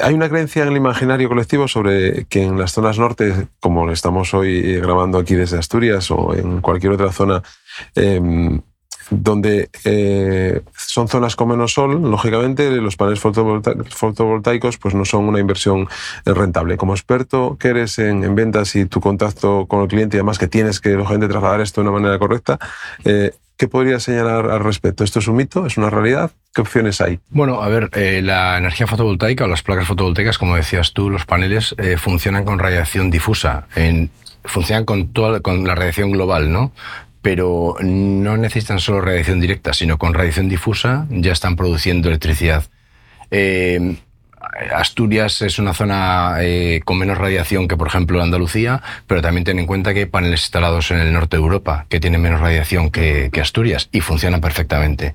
hay 0.00 0.14
una 0.14 0.28
creencia 0.28 0.62
en 0.62 0.70
el 0.70 0.76
imaginario 0.76 1.28
colectivo 1.28 1.68
sobre 1.68 2.24
que 2.24 2.42
en 2.42 2.58
las 2.58 2.72
zonas 2.72 2.98
norte, 2.98 3.46
como 3.60 3.88
estamos 3.92 4.34
hoy 4.34 4.80
grabando 4.80 5.18
aquí 5.18 5.36
desde 5.36 5.58
Asturias 5.58 6.10
o 6.10 6.34
en 6.34 6.60
cualquier 6.60 6.92
otra 6.92 7.12
zona, 7.12 7.42
eh, 7.94 8.60
donde 9.10 9.70
eh, 9.84 10.60
son 10.76 11.08
zonas 11.08 11.36
con 11.36 11.48
menos 11.48 11.72
sol, 11.72 12.00
lógicamente 12.02 12.70
los 12.76 12.96
paneles 12.96 13.20
fotovoltaicos 13.20 14.78
pues 14.78 14.94
no 14.94 15.04
son 15.04 15.24
una 15.24 15.40
inversión 15.40 15.88
rentable. 16.24 16.76
Como 16.76 16.94
experto 16.94 17.56
que 17.58 17.68
eres 17.68 17.98
en, 17.98 18.34
ventas 18.34 18.76
y 18.76 18.86
tu 18.86 19.00
contacto 19.00 19.66
con 19.66 19.82
el 19.82 19.88
cliente 19.88 20.16
y 20.16 20.18
además 20.18 20.38
que 20.38 20.48
tienes 20.48 20.80
que 20.80 20.90
lógicamente 20.90 21.28
trasladar 21.28 21.60
esto 21.60 21.80
de 21.80 21.88
una 21.88 21.98
manera 21.98 22.18
correcta, 22.18 22.58
eh, 23.04 23.32
¿Qué 23.56 23.66
podrías 23.66 24.04
señalar 24.04 24.48
al 24.52 24.62
respecto? 24.62 25.02
¿Esto 25.02 25.18
es 25.18 25.26
un 25.26 25.34
mito? 25.34 25.66
¿Es 25.66 25.76
una 25.76 25.90
realidad? 25.90 26.30
¿Qué 26.54 26.60
opciones 26.60 27.00
hay? 27.00 27.18
Bueno, 27.28 27.60
a 27.60 27.66
ver, 27.66 27.90
eh, 27.92 28.20
la 28.22 28.56
energía 28.56 28.86
fotovoltaica 28.86 29.46
o 29.46 29.48
las 29.48 29.62
placas 29.64 29.88
fotovoltaicas, 29.88 30.38
como 30.38 30.54
decías 30.54 30.92
tú, 30.92 31.10
los 31.10 31.26
paneles 31.26 31.74
funcionan 31.96 32.44
con 32.44 32.60
radiación 32.60 33.10
difusa. 33.10 33.66
funcionan 34.44 34.84
con 34.84 35.08
toda 35.08 35.40
con 35.40 35.66
la 35.66 35.74
radiación 35.74 36.12
global, 36.12 36.52
¿no? 36.52 36.70
Pero 37.22 37.76
no 37.80 38.36
necesitan 38.36 38.80
solo 38.80 39.00
radiación 39.00 39.40
directa, 39.40 39.72
sino 39.72 39.98
con 39.98 40.14
radiación 40.14 40.48
difusa 40.48 41.06
ya 41.10 41.32
están 41.32 41.56
produciendo 41.56 42.08
electricidad. 42.08 42.64
Eh, 43.30 43.96
Asturias 44.74 45.42
es 45.42 45.58
una 45.58 45.74
zona 45.74 46.36
eh, 46.40 46.80
con 46.84 46.98
menos 46.98 47.18
radiación 47.18 47.68
que, 47.68 47.76
por 47.76 47.88
ejemplo, 47.88 48.22
Andalucía, 48.22 48.82
pero 49.06 49.20
también 49.20 49.44
ten 49.44 49.58
en 49.58 49.66
cuenta 49.66 49.92
que 49.92 50.00
hay 50.00 50.06
paneles 50.06 50.42
instalados 50.42 50.90
en 50.90 50.98
el 50.98 51.12
norte 51.12 51.36
de 51.36 51.42
Europa 51.42 51.86
que 51.88 52.00
tienen 52.00 52.22
menos 52.22 52.40
radiación 52.40 52.90
que 52.90 53.30
Asturias 53.40 53.88
y 53.92 54.00
funcionan 54.00 54.40
perfectamente. 54.40 55.14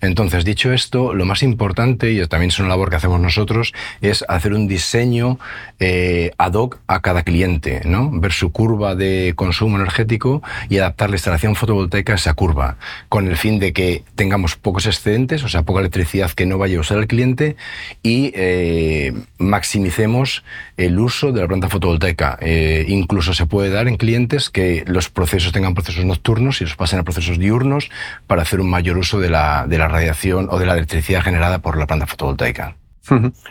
Entonces, 0.00 0.44
dicho 0.44 0.72
esto, 0.72 1.14
lo 1.14 1.26
más 1.26 1.42
importante, 1.42 2.12
y 2.12 2.26
también 2.26 2.48
es 2.48 2.58
una 2.58 2.68
labor 2.68 2.90
que 2.90 2.96
hacemos 2.96 3.20
nosotros, 3.20 3.72
es 4.00 4.24
hacer 4.28 4.54
un 4.54 4.66
diseño 4.68 5.38
eh, 5.78 6.32
ad 6.38 6.54
hoc 6.54 6.78
a 6.86 7.00
cada 7.00 7.22
cliente, 7.22 7.82
¿no? 7.84 8.10
Ver 8.12 8.32
su 8.32 8.52
curva 8.52 8.94
de 8.94 9.34
consumo 9.36 9.76
energético 9.76 10.42
y 10.68 10.78
adaptar 10.78 11.10
la 11.10 11.16
instalación 11.16 11.54
fotovoltaica 11.54 12.12
a 12.14 12.16
esa 12.16 12.34
curva, 12.34 12.76
con 13.08 13.28
el 13.28 13.36
fin 13.36 13.58
de 13.58 13.72
que 13.72 14.02
tengamos 14.14 14.56
pocos 14.56 14.86
excedentes, 14.86 15.44
o 15.44 15.48
sea, 15.48 15.62
poca 15.62 15.80
electricidad 15.80 16.30
que 16.30 16.46
no 16.46 16.58
vaya 16.58 16.78
a 16.78 16.80
usar 16.80 16.98
el 16.98 17.06
cliente 17.06 17.56
y 18.02 18.32
eh, 18.34 19.12
maximicemos 19.38 20.44
el 20.76 20.98
uso 20.98 21.32
de 21.32 21.42
la 21.42 21.48
planta 21.48 21.68
fotovoltaica. 21.68 22.38
Eh, 22.40 22.86
incluso 22.88 23.34
se 23.34 23.46
puede 23.46 23.70
dar 23.70 23.88
en 23.88 23.96
clientes 23.96 24.50
que 24.50 24.84
los 24.86 25.10
procesos 25.10 25.52
tengan 25.52 25.74
procesos 25.74 26.04
nocturnos 26.04 26.60
y 26.60 26.64
los 26.64 26.76
pasen 26.76 26.98
a 26.98 27.02
procesos 27.02 27.38
diurnos 27.38 27.90
para 28.26 28.42
hacer 28.42 28.60
un 28.60 28.70
mayor 28.70 28.96
uso 28.96 29.20
de 29.20 29.28
la, 29.28 29.66
de 29.68 29.78
la 29.78 29.89
radiación 29.90 30.48
o 30.50 30.58
de 30.58 30.66
la 30.66 30.74
electricidad 30.74 31.22
generada 31.22 31.58
por 31.58 31.76
la 31.76 31.86
planta 31.86 32.06
fotovoltaica. 32.06 32.76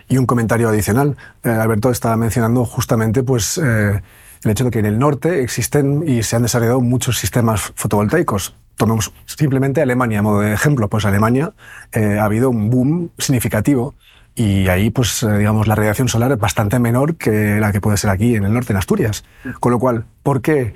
Y 0.07 0.17
un 0.17 0.25
comentario 0.25 0.69
adicional. 0.69 1.17
Eh, 1.43 1.49
Alberto 1.49 1.91
estaba 1.91 2.15
mencionando 2.15 2.65
justamente 2.65 3.23
pues, 3.23 3.57
eh, 3.57 4.01
el 4.43 4.51
hecho 4.51 4.65
de 4.65 4.71
que 4.71 4.79
en 4.79 4.85
el 4.85 4.99
norte 4.99 5.41
existen 5.41 6.03
y 6.07 6.23
se 6.23 6.35
han 6.35 6.43
desarrollado 6.43 6.81
muchos 6.81 7.17
sistemas 7.17 7.73
fotovoltaicos. 7.75 8.55
Tomemos 8.77 9.11
simplemente 9.25 9.81
Alemania, 9.81 10.19
a 10.19 10.21
modo 10.21 10.39
de 10.39 10.53
ejemplo. 10.53 10.87
Pues 10.87 11.05
Alemania 11.05 11.51
eh, 11.91 12.17
ha 12.19 12.23
habido 12.23 12.49
un 12.49 12.69
boom 12.69 13.11
significativo 13.17 13.95
y 14.35 14.69
ahí, 14.69 14.89
pues, 14.89 15.25
digamos, 15.37 15.67
la 15.67 15.75
radiación 15.75 16.07
solar 16.07 16.31
es 16.31 16.39
bastante 16.39 16.79
menor 16.79 17.17
que 17.17 17.59
la 17.59 17.73
que 17.73 17.81
puede 17.81 17.97
ser 17.97 18.09
aquí 18.09 18.35
en 18.35 18.45
el 18.45 18.53
norte, 18.53 18.71
en 18.71 18.77
Asturias. 18.77 19.25
Con 19.59 19.73
lo 19.73 19.79
cual, 19.79 20.05
¿por 20.23 20.41
qué 20.41 20.73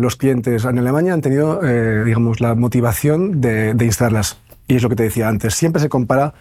los 0.00 0.14
clientes 0.14 0.64
en 0.64 0.78
Alemania 0.78 1.14
han 1.14 1.20
tenido, 1.20 1.60
digamos, 2.04 2.40
la 2.40 2.54
motivación 2.54 3.40
de, 3.40 3.74
de 3.74 3.84
instalarlas? 3.84 4.38
Y 4.70 4.76
es 4.76 4.84
lo 4.84 4.88
que 4.88 4.94
te 4.94 5.02
decía 5.02 5.28
antes, 5.28 5.52
siempre 5.56 5.82
se 5.82 5.88
compara 5.88 6.32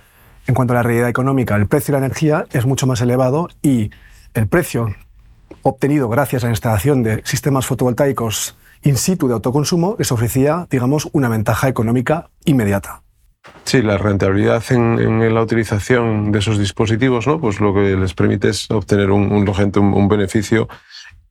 en 0.45 0.53
cuanto 0.53 0.73
a 0.73 0.75
la 0.75 0.83
realidad 0.83 1.09
económica. 1.09 1.55
El 1.55 1.65
precio 1.65 1.95
de 1.95 1.99
la 1.99 2.05
energía 2.05 2.45
es 2.51 2.67
mucho 2.67 2.85
más 2.85 3.01
elevado 3.01 3.49
y 3.63 3.89
el 4.35 4.47
precio 4.47 4.95
obtenido 5.63 6.07
gracias 6.09 6.43
a 6.43 6.45
la 6.45 6.51
instalación 6.51 7.01
de 7.01 7.23
sistemas 7.25 7.65
fotovoltaicos 7.65 8.55
in 8.83 8.97
situ 8.97 9.27
de 9.27 9.33
autoconsumo 9.33 9.95
les 9.97 10.11
ofrecía, 10.11 10.67
digamos, 10.69 11.09
una 11.11 11.27
ventaja 11.27 11.69
económica 11.69 12.29
inmediata. 12.45 13.01
Sí, 13.63 13.81
la 13.81 13.97
rentabilidad 13.97 14.63
en, 14.69 15.33
la 15.33 15.41
utilización 15.41 16.31
de 16.31 16.37
esos 16.37 16.59
dispositivos, 16.59 17.25
¿no? 17.25 17.41
Pues 17.41 17.59
lo 17.59 17.73
que 17.73 17.97
les 17.97 18.13
permite 18.13 18.49
es 18.49 18.69
obtener 18.69 19.09
un, 19.09 19.31
un, 19.31 19.93
un 19.93 20.07
beneficio 20.07 20.69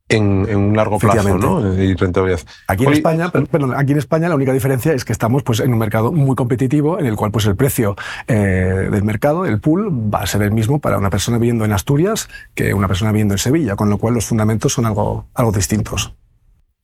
en, 0.09 0.57
un 0.57 0.77
largo 0.77 0.99
plazo 0.99 1.39
¿no? 1.39 1.75
y 1.83 1.95
rentabilidad. 1.95 2.41
Aquí 2.67 2.85
en, 2.85 2.93
España, 2.93 3.31
perdón, 3.31 3.75
aquí 3.77 3.93
en 3.93 3.99
España 3.99 4.29
la 4.29 4.35
única 4.35 4.53
diferencia 4.53 4.93
es 4.93 5.05
que 5.05 5.13
estamos 5.13 5.43
pues, 5.43 5.61
en 5.61 5.73
un 5.73 5.79
mercado 5.79 6.13
muy 6.13 6.35
competitivo 6.35 6.99
en 6.99 7.07
el 7.07 7.17
cual 7.17 7.31
pues, 7.31 7.47
el 7.47 7.57
precio 7.57 7.97
eh, 8.27 8.89
del 8.91 9.05
mercado, 9.05 9.45
el 9.47 9.61
pool, 9.61 9.91
va 9.91 10.21
a 10.21 10.27
ser 10.27 10.43
el 10.43 10.53
mismo 10.53 10.79
para 10.79 10.99
una 10.99 11.11
persona 11.11 11.39
viviendo 11.39 11.65
en 11.65 11.73
Asturias 11.73 12.29
que 12.55 12.75
una 12.75 12.89
persona 12.89 13.13
viviendo 13.13 13.35
en 13.35 13.39
Sevilla, 13.39 13.77
con 13.77 13.91
lo 13.91 13.99
cual 13.99 14.15
los 14.15 14.27
fundamentos 14.27 14.73
son 14.73 14.87
algo, 14.87 15.27
algo 15.35 15.53
distintos. 15.53 16.15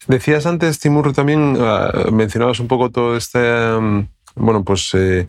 Decías 0.07 0.45
antes, 0.45 0.78
Timur, 0.81 1.12
también 1.14 1.57
uh, 1.57 2.11
mencionabas 2.12 2.61
un 2.61 2.69
poco 2.69 2.90
todo 2.90 3.16
este, 3.16 3.38
um, 3.75 4.07
bueno, 4.35 4.62
pues 4.62 4.90
eh, 4.95 5.26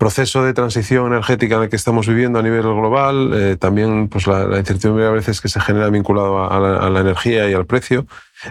proceso 0.00 0.42
de 0.42 0.54
transición 0.54 1.08
energética 1.08 1.56
en 1.56 1.64
el 1.64 1.68
que 1.68 1.76
estamos 1.76 2.08
viviendo 2.08 2.38
a 2.38 2.42
nivel 2.42 2.62
global, 2.62 3.32
eh, 3.34 3.56
también 3.56 4.08
pues 4.08 4.26
la, 4.26 4.58
incertidumbre 4.58 5.04
a 5.04 5.10
veces 5.10 5.42
que 5.42 5.50
se 5.50 5.60
genera 5.60 5.90
vinculado 5.90 6.50
a, 6.50 6.88
la, 6.88 7.00
energía 7.00 7.48
y 7.50 7.52
al 7.52 7.66
precio, 7.66 8.06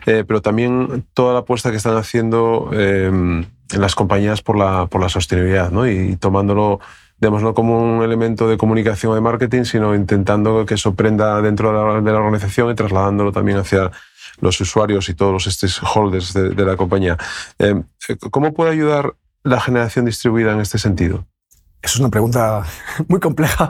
eh, 0.05 0.23
pero 0.27 0.43
también 0.43 1.07
toda 1.15 1.33
la 1.33 1.39
apuesta 1.39 1.71
que 1.71 1.77
están 1.77 1.97
haciendo 1.97 2.69
eh, 2.71 3.43
las 3.75 3.95
compañías 3.95 4.43
por 4.43 4.57
la, 4.57 4.85
por 4.85 5.01
la 5.01 5.09
sostenibilidad 5.09 5.71
¿no? 5.71 5.87
y, 5.87 6.17
tomándolo 6.17 6.79
digamos, 7.19 7.41
no 7.41 7.55
como 7.55 7.81
un 7.81 8.03
elemento 8.03 8.47
de 8.47 8.57
comunicación 8.57 9.11
o 9.11 9.15
de 9.15 9.21
marketing, 9.21 9.63
sino 9.63 9.95
intentando 9.95 10.67
que 10.67 10.75
eso 10.75 10.93
prenda 10.93 11.41
dentro 11.41 11.69
de 11.69 11.73
la, 11.73 12.01
de 12.01 12.11
la 12.11 12.19
organización 12.19 12.69
y 12.69 12.75
trasladándolo 12.75 13.31
también 13.31 13.57
hacia 13.57 13.91
los 14.39 14.61
usuarios 14.61 15.09
y 15.09 15.15
todos 15.15 15.33
los 15.33 15.45
stakeholders 15.45 16.31
de, 16.31 16.49
de 16.51 16.65
la 16.65 16.77
compañía. 16.77 17.17
¿Cómo 18.29 18.53
puede 18.53 18.71
ayudar 18.71 19.15
la 19.43 19.59
generación 19.59 20.05
distribuida 20.05 20.53
en 20.53 20.61
este 20.61 20.77
sentido? 20.77 21.25
Es 21.81 21.97
una 21.97 22.09
pregunta 22.09 22.63
muy 23.07 23.19
compleja 23.19 23.69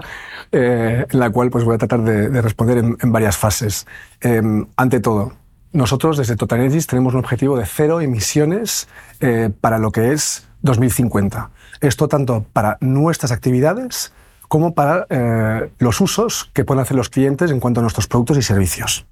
eh, 0.52 1.06
en 1.10 1.20
la 1.20 1.30
cual 1.30 1.50
pues, 1.50 1.64
voy 1.64 1.76
a 1.76 1.78
tratar 1.78 2.02
de, 2.02 2.42
responder 2.42 2.78
en, 2.80 3.12
varias 3.12 3.38
fases. 3.38 3.86
Em, 4.22 4.66
ante 4.76 5.00
todo, 5.00 5.34
nosotros 5.72 6.18
desde 6.18 6.36
Total 6.36 6.60
Energies 6.60 6.88
tenemos 6.88 7.14
un 7.14 7.20
objetivo 7.20 7.58
de 7.58 7.66
cero 7.66 8.02
emisiones 8.02 8.88
eh, 9.20 9.52
para 9.62 9.78
lo 9.78 9.92
que 9.92 10.12
es 10.12 10.48
2050. 10.64 11.52
Esto 11.82 12.08
tanto 12.08 12.46
para 12.52 12.78
nuestras 12.82 13.32
actividades 13.32 14.12
como 14.48 14.74
para 14.74 15.06
eh, 15.10 15.72
los 15.78 16.02
usos 16.02 16.50
que 16.54 16.66
pueden 16.66 16.82
hacer 16.82 16.98
los 16.98 17.10
clientes 17.10 17.52
en 17.52 17.60
cuanto 17.60 17.80
a 17.80 17.84
nuestros 17.84 18.08
productos 18.08 18.38
y 18.38 18.42
servicios. 18.42 19.06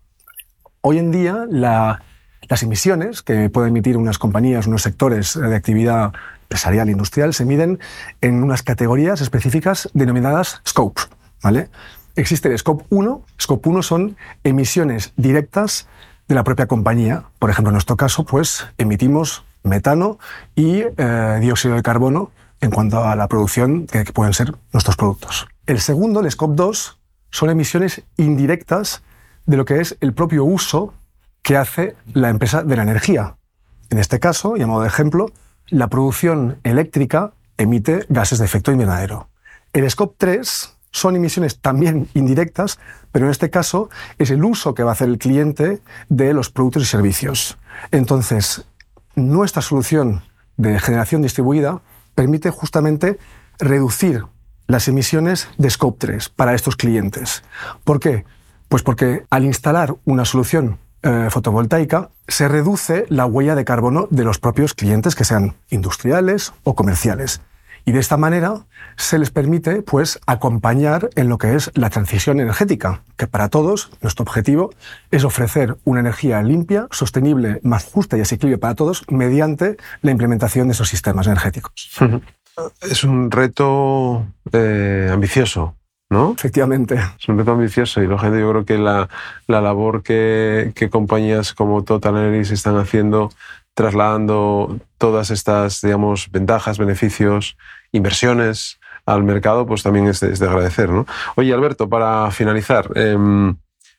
Hoy 0.82 0.98
en 0.98 1.12
día, 1.12 1.46
las 1.50 2.64
emisiones 2.64 3.22
que 3.22 3.50
pueden 3.50 3.70
emitir 3.70 3.98
unas 3.98 4.18
compañías, 4.18 4.66
unos 4.66 4.82
sectores 4.82 5.40
de 5.40 5.56
actividad 5.56 6.14
empresarial 6.48 6.88
e 6.88 6.92
industrial 6.92 7.34
se 7.34 7.44
miden 7.44 7.80
en 8.22 8.42
unas 8.42 8.64
categorías 8.64 9.20
específicas 9.20 9.90
denominadas 9.94 10.62
scope. 10.66 11.02
¿vale? 11.44 11.70
Existe 12.16 12.50
el 12.50 12.58
scope 12.58 12.86
1. 12.90 13.22
Scope 13.40 13.70
1 13.70 13.84
son 13.84 14.18
emisiones 14.44 15.12
directas 15.18 15.88
de 16.28 16.36
la 16.36 16.44
propia 16.44 16.68
compañía. 16.68 17.26
Por 17.38 17.50
ejemplo, 17.50 17.70
en 17.70 17.74
nuestro 17.74 17.98
caso, 17.98 18.26
pues 18.26 18.66
emitimos 18.78 19.44
metano 19.64 20.20
y 20.56 20.84
eh, 20.98 21.38
dióxido 21.42 21.76
de 21.76 21.84
carbono 21.84 22.32
en 22.62 22.72
cuanto 22.72 23.04
a 23.04 23.16
la 23.16 23.28
producción 23.28 23.86
que 23.86 24.06
pueden 24.06 24.34
ser 24.34 24.56
nuestros 24.72 24.96
productos. 24.96 25.48
El 25.66 25.80
segundo, 25.82 26.22
el 26.22 26.32
scope 26.32 26.56
2, 26.56 26.98
son 27.30 27.50
emisiones 27.50 28.04
indirectas 28.16 29.04
de 29.46 29.58
lo 29.58 29.66
que 29.66 29.82
es 29.82 29.98
el 30.00 30.14
propio 30.14 30.46
uso 30.46 30.94
que 31.42 31.58
hace 31.58 31.96
la 32.14 32.30
empresa 32.30 32.64
de 32.64 32.76
la 32.78 32.84
energía. 32.84 33.36
En 33.90 34.00
este 34.00 34.20
caso, 34.20 34.56
llamado 34.56 34.82
de 34.82 34.88
ejemplo, 34.88 35.28
la 35.70 35.88
producción 35.88 36.60
eléctrica 36.64 37.34
emite 37.58 38.06
gases 38.10 38.40
de 38.40 38.46
efecto 38.46 38.72
invernadero. 38.72 39.30
El 39.74 39.90
scope 39.90 40.16
3 40.18 40.76
son 40.92 41.16
emisiones 41.16 41.60
también 41.60 42.10
indirectas, 42.14 42.80
pero 43.12 43.26
en 43.26 43.32
este 43.32 43.50
caso 43.50 43.90
es 44.18 44.32
el 44.32 44.44
uso 44.44 44.74
que 44.74 44.84
va 44.84 44.92
a 44.92 44.94
hacer 44.94 45.10
el 45.10 45.18
cliente 45.18 45.82
de 46.10 46.34
los 46.34 46.50
productos 46.50 46.84
y 46.84 46.86
servicios. 46.86 47.58
Entonces, 47.92 48.66
nuestra 49.16 49.62
solución 49.62 50.24
de 50.56 50.80
generación 50.80 51.22
distribuida 51.22 51.82
permite 52.16 52.50
justamente 52.50 53.20
reducir 53.60 54.24
las 54.68 54.88
emisiones 54.88 55.50
de 55.58 55.70
Scope 55.70 55.98
3 56.00 56.30
para 56.30 56.54
estos 56.54 56.76
clientes. 56.76 57.44
¿Por 57.84 58.00
qué? 58.00 58.26
Pues 58.68 58.84
porque 58.84 59.26
al 59.30 59.46
instalar 59.46 59.96
una 60.04 60.26
solución 60.26 60.78
eh, 61.04 61.28
fotovoltaica 61.30 62.10
se 62.28 62.48
reduce 62.48 63.06
la 63.10 63.26
huella 63.26 63.56
de 63.56 63.66
carbono 63.66 64.08
de 64.10 64.24
los 64.24 64.40
propios 64.40 64.74
clientes, 64.74 65.16
que 65.16 65.26
sean 65.26 65.56
industriales 65.70 66.54
o 66.64 66.76
comerciales. 66.76 67.42
Y 67.86 67.94
de 67.94 68.00
esta 68.00 68.18
manera 68.18 68.66
se 68.98 69.18
les 69.18 69.32
permite 69.32 69.82
pues, 69.82 70.20
acompañar 70.26 71.10
en 71.16 71.30
lo 71.30 71.38
que 71.38 71.56
es 71.56 71.72
la 71.74 71.90
transición 71.90 72.42
energética, 72.42 73.04
que 73.16 73.28
para 73.28 73.48
todos 73.48 73.92
nuestro 74.02 74.24
objetivo 74.24 74.72
es 75.10 75.24
ofrecer 75.24 75.78
una 75.86 76.02
energía 76.02 76.42
limpia, 76.42 76.88
sostenible, 76.92 77.62
más 77.64 77.86
justa 77.86 78.18
y 78.18 78.22
asequible 78.22 78.58
para 78.58 78.76
todos 78.76 79.06
mediante 79.10 79.78
la 80.02 80.12
implementación 80.12 80.68
de 80.68 80.74
esos 80.74 80.90
sistemas 80.90 81.28
energéticos. 81.28 81.90
Es 82.82 83.04
un 83.04 83.30
reto 83.30 84.26
eh, 84.52 85.12
ambicioso, 85.14 85.76
¿no? 86.10 86.34
Efectivamente. 86.38 86.96
Es 87.20 87.28
un 87.28 87.38
reto 87.38 87.52
ambicioso 87.52 88.02
y 88.02 88.08
lo 88.08 88.18
gente, 88.18 88.40
yo 88.40 88.50
creo 88.52 88.66
que 88.66 88.78
la, 88.78 89.10
la 89.48 89.62
labor 89.62 90.04
que, 90.04 90.72
que, 90.76 90.90
compañías 90.90 91.54
como 91.54 91.84
Total 91.84 92.16
Energy 92.18 92.54
están 92.54 92.78
haciendo 92.78 93.30
trasladando 93.74 94.80
todas 94.98 95.30
estas, 95.30 95.82
digamos, 95.82 96.32
ventajas, 96.32 96.80
beneficios, 96.80 97.58
inversiones 97.92 98.80
al 99.06 99.24
mercado, 99.24 99.68
pues 99.68 99.84
también 99.84 100.08
es 100.08 100.20
de, 100.20 100.34
es 100.34 100.40
de 100.40 100.48
agradecer. 100.48 100.90
¿no? 100.90 101.06
Oye, 101.36 101.54
Alberto, 101.54 101.88
para 101.88 102.32
finalizar, 102.32 102.90
eh, 102.96 103.16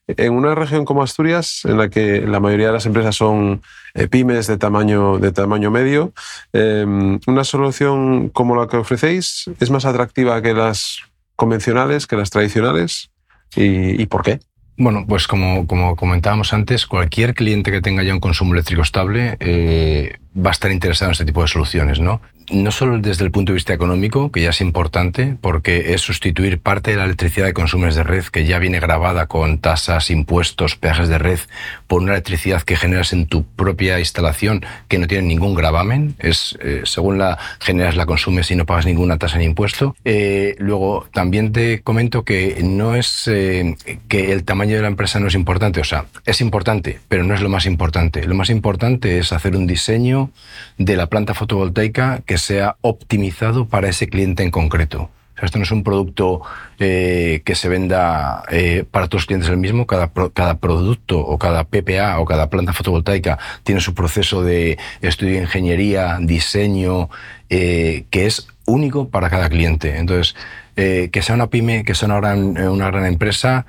en 0.08 0.32
una 0.32 0.54
región 0.54 0.84
como 0.84 1.02
Asturias, 1.02 1.60
en 1.64 1.78
la 1.78 1.88
que 1.90 2.22
la 2.22 2.40
mayoría 2.40 2.68
de 2.68 2.72
las 2.72 2.86
empresas 2.86 3.14
son 3.14 3.62
eh, 3.94 4.08
pymes 4.08 4.46
de 4.46 4.56
tamaño, 4.56 5.18
de 5.18 5.32
tamaño 5.32 5.70
medio, 5.70 6.12
eh, 6.52 6.84
¿una 7.26 7.44
solución 7.44 8.30
como 8.30 8.56
la 8.56 8.66
que 8.66 8.78
ofrecéis 8.78 9.50
es 9.60 9.70
más 9.70 9.84
atractiva 9.84 10.40
que 10.40 10.54
las 10.54 11.02
convencionales, 11.38 12.08
que 12.08 12.16
las 12.16 12.30
tradicionales? 12.30 13.10
¿Y, 13.54 14.04
por 14.06 14.22
qué? 14.22 14.40
Bueno, 14.76 15.06
pues 15.08 15.26
como, 15.26 15.66
como, 15.66 15.96
comentábamos 15.96 16.52
antes, 16.52 16.86
cualquier 16.86 17.34
cliente 17.34 17.70
que 17.70 17.80
tenga 17.80 18.02
ya 18.02 18.12
un 18.12 18.20
consumo 18.20 18.52
eléctrico 18.52 18.82
estable 18.82 19.36
eh, 19.40 20.18
va 20.36 20.50
a 20.50 20.52
estar 20.52 20.70
interesado 20.70 21.10
en 21.10 21.12
este 21.12 21.24
tipo 21.24 21.40
de 21.40 21.48
soluciones, 21.48 22.00
¿no? 22.00 22.20
No 22.50 22.70
solo 22.70 22.98
desde 22.98 23.24
el 23.24 23.30
punto 23.30 23.52
de 23.52 23.54
vista 23.54 23.74
económico, 23.74 24.32
que 24.32 24.40
ya 24.40 24.50
es 24.50 24.60
importante, 24.60 25.36
porque 25.40 25.92
es 25.92 26.00
sustituir 26.00 26.58
parte 26.58 26.92
de 26.92 26.96
la 26.96 27.04
electricidad 27.04 27.46
de 27.46 27.52
consumos 27.52 27.94
de 27.94 28.02
red 28.02 28.24
que 28.24 28.46
ya 28.46 28.58
viene 28.58 28.80
grabada 28.80 29.26
con 29.26 29.58
tasas, 29.58 30.10
impuestos, 30.10 30.76
peajes 30.76 31.08
de 31.08 31.18
red, 31.18 31.40
por 31.86 32.02
una 32.02 32.12
electricidad 32.12 32.62
que 32.62 32.76
generas 32.76 33.12
en 33.12 33.26
tu 33.26 33.44
propia 33.44 33.98
instalación 33.98 34.64
que 34.88 34.98
no 34.98 35.06
tiene 35.06 35.26
ningún 35.26 35.54
gravamen, 35.54 36.14
es 36.18 36.56
eh, 36.62 36.82
según 36.84 37.18
la 37.18 37.38
generas 37.60 37.96
la 37.96 38.06
consumes 38.06 38.50
y 38.50 38.56
no 38.56 38.64
pagas 38.64 38.86
ninguna 38.86 39.18
tasa 39.18 39.36
ni 39.38 39.44
impuesto. 39.44 39.94
Eh, 40.04 40.56
luego 40.58 41.06
también 41.12 41.52
te 41.52 41.82
comento 41.82 42.24
que 42.24 42.60
no 42.62 42.94
es 42.94 43.28
eh, 43.28 43.76
que 44.08 44.32
el 44.32 44.44
tamaño 44.44 44.76
de 44.76 44.82
la 44.82 44.88
empresa 44.88 45.20
no 45.20 45.28
es 45.28 45.34
importante, 45.34 45.80
o 45.80 45.84
sea, 45.84 46.06
es 46.24 46.40
importante, 46.40 46.98
pero 47.08 47.24
no 47.24 47.34
es 47.34 47.42
lo 47.42 47.50
más 47.50 47.66
importante. 47.66 48.26
Lo 48.26 48.34
más 48.34 48.48
importante 48.48 49.18
es 49.18 49.32
hacer 49.32 49.54
un 49.54 49.66
diseño 49.66 50.30
de 50.78 50.96
la 50.96 51.08
planta 51.08 51.34
fotovoltaica 51.34 52.22
que 52.24 52.37
sea 52.38 52.76
optimizado 52.80 53.66
para 53.66 53.88
ese 53.88 54.08
cliente 54.08 54.42
en 54.42 54.50
concreto. 54.50 55.10
O 55.38 55.40
sea, 55.40 55.46
esto 55.46 55.58
no 55.58 55.64
es 55.64 55.70
un 55.70 55.84
producto 55.84 56.42
eh, 56.80 57.42
que 57.44 57.54
se 57.54 57.68
venda 57.68 58.42
eh, 58.50 58.84
para 58.90 59.06
todos 59.06 59.22
los 59.22 59.26
clientes 59.26 59.48
el 59.48 59.56
mismo. 59.56 59.86
Cada, 59.86 60.10
cada 60.34 60.58
producto 60.58 61.20
o 61.20 61.38
cada 61.38 61.62
PPA 61.62 62.18
o 62.18 62.24
cada 62.24 62.50
planta 62.50 62.72
fotovoltaica 62.72 63.38
tiene 63.62 63.80
su 63.80 63.94
proceso 63.94 64.42
de 64.42 64.78
estudio 65.00 65.34
de 65.34 65.42
ingeniería, 65.42 66.18
diseño, 66.20 67.08
eh, 67.50 68.04
que 68.10 68.26
es 68.26 68.48
único 68.66 69.10
para 69.10 69.30
cada 69.30 69.48
cliente. 69.48 69.96
Entonces, 69.98 70.34
que 70.74 71.22
sea 71.22 71.34
una 71.34 71.50
pyme, 71.50 71.82
que 71.84 71.96
sea 71.96 72.06
una 72.06 72.20
gran, 72.20 72.56
una 72.56 72.86
gran 72.88 73.04
empresa, 73.04 73.66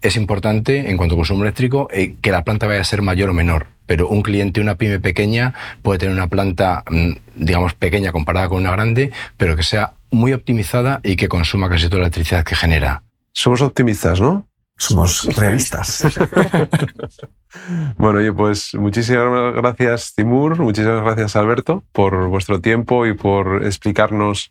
es 0.00 0.14
importante 0.14 0.90
en 0.90 0.96
cuanto 0.96 1.16
a 1.16 1.18
consumo 1.18 1.42
eléctrico 1.42 1.88
que 1.88 2.30
la 2.30 2.44
planta 2.44 2.68
vaya 2.68 2.82
a 2.82 2.84
ser 2.84 3.02
mayor 3.02 3.30
o 3.30 3.34
menor. 3.34 3.66
Pero 3.92 4.08
un 4.08 4.22
cliente, 4.22 4.62
una 4.62 4.76
pyme 4.76 5.00
pequeña, 5.00 5.52
puede 5.82 5.98
tener 5.98 6.14
una 6.14 6.26
planta, 6.26 6.82
mm, 6.90 7.10
digamos, 7.36 7.74
pequeña 7.74 8.10
comparada 8.10 8.48
con 8.48 8.62
una 8.62 8.70
grande, 8.70 9.12
pero 9.36 9.54
que 9.54 9.62
sea 9.62 9.92
muy 10.10 10.32
optimizada 10.32 11.00
y 11.02 11.16
que 11.16 11.28
consuma 11.28 11.68
casi 11.68 11.90
toda 11.90 11.98
la 11.98 12.04
electricidad 12.04 12.42
que 12.42 12.56
genera. 12.56 13.02
Somos 13.34 13.60
optimistas, 13.60 14.18
¿no? 14.18 14.48
Somos 14.78 15.26
realistas. 15.36 16.04
bueno, 17.98 18.20
oye, 18.20 18.32
pues 18.32 18.74
muchísimas 18.76 19.56
gracias, 19.56 20.14
Timur, 20.14 20.58
muchísimas 20.58 21.04
gracias, 21.04 21.36
Alberto, 21.36 21.84
por 21.92 22.28
vuestro 22.28 22.62
tiempo 22.62 23.04
y 23.04 23.12
por 23.12 23.62
explicarnos 23.62 24.50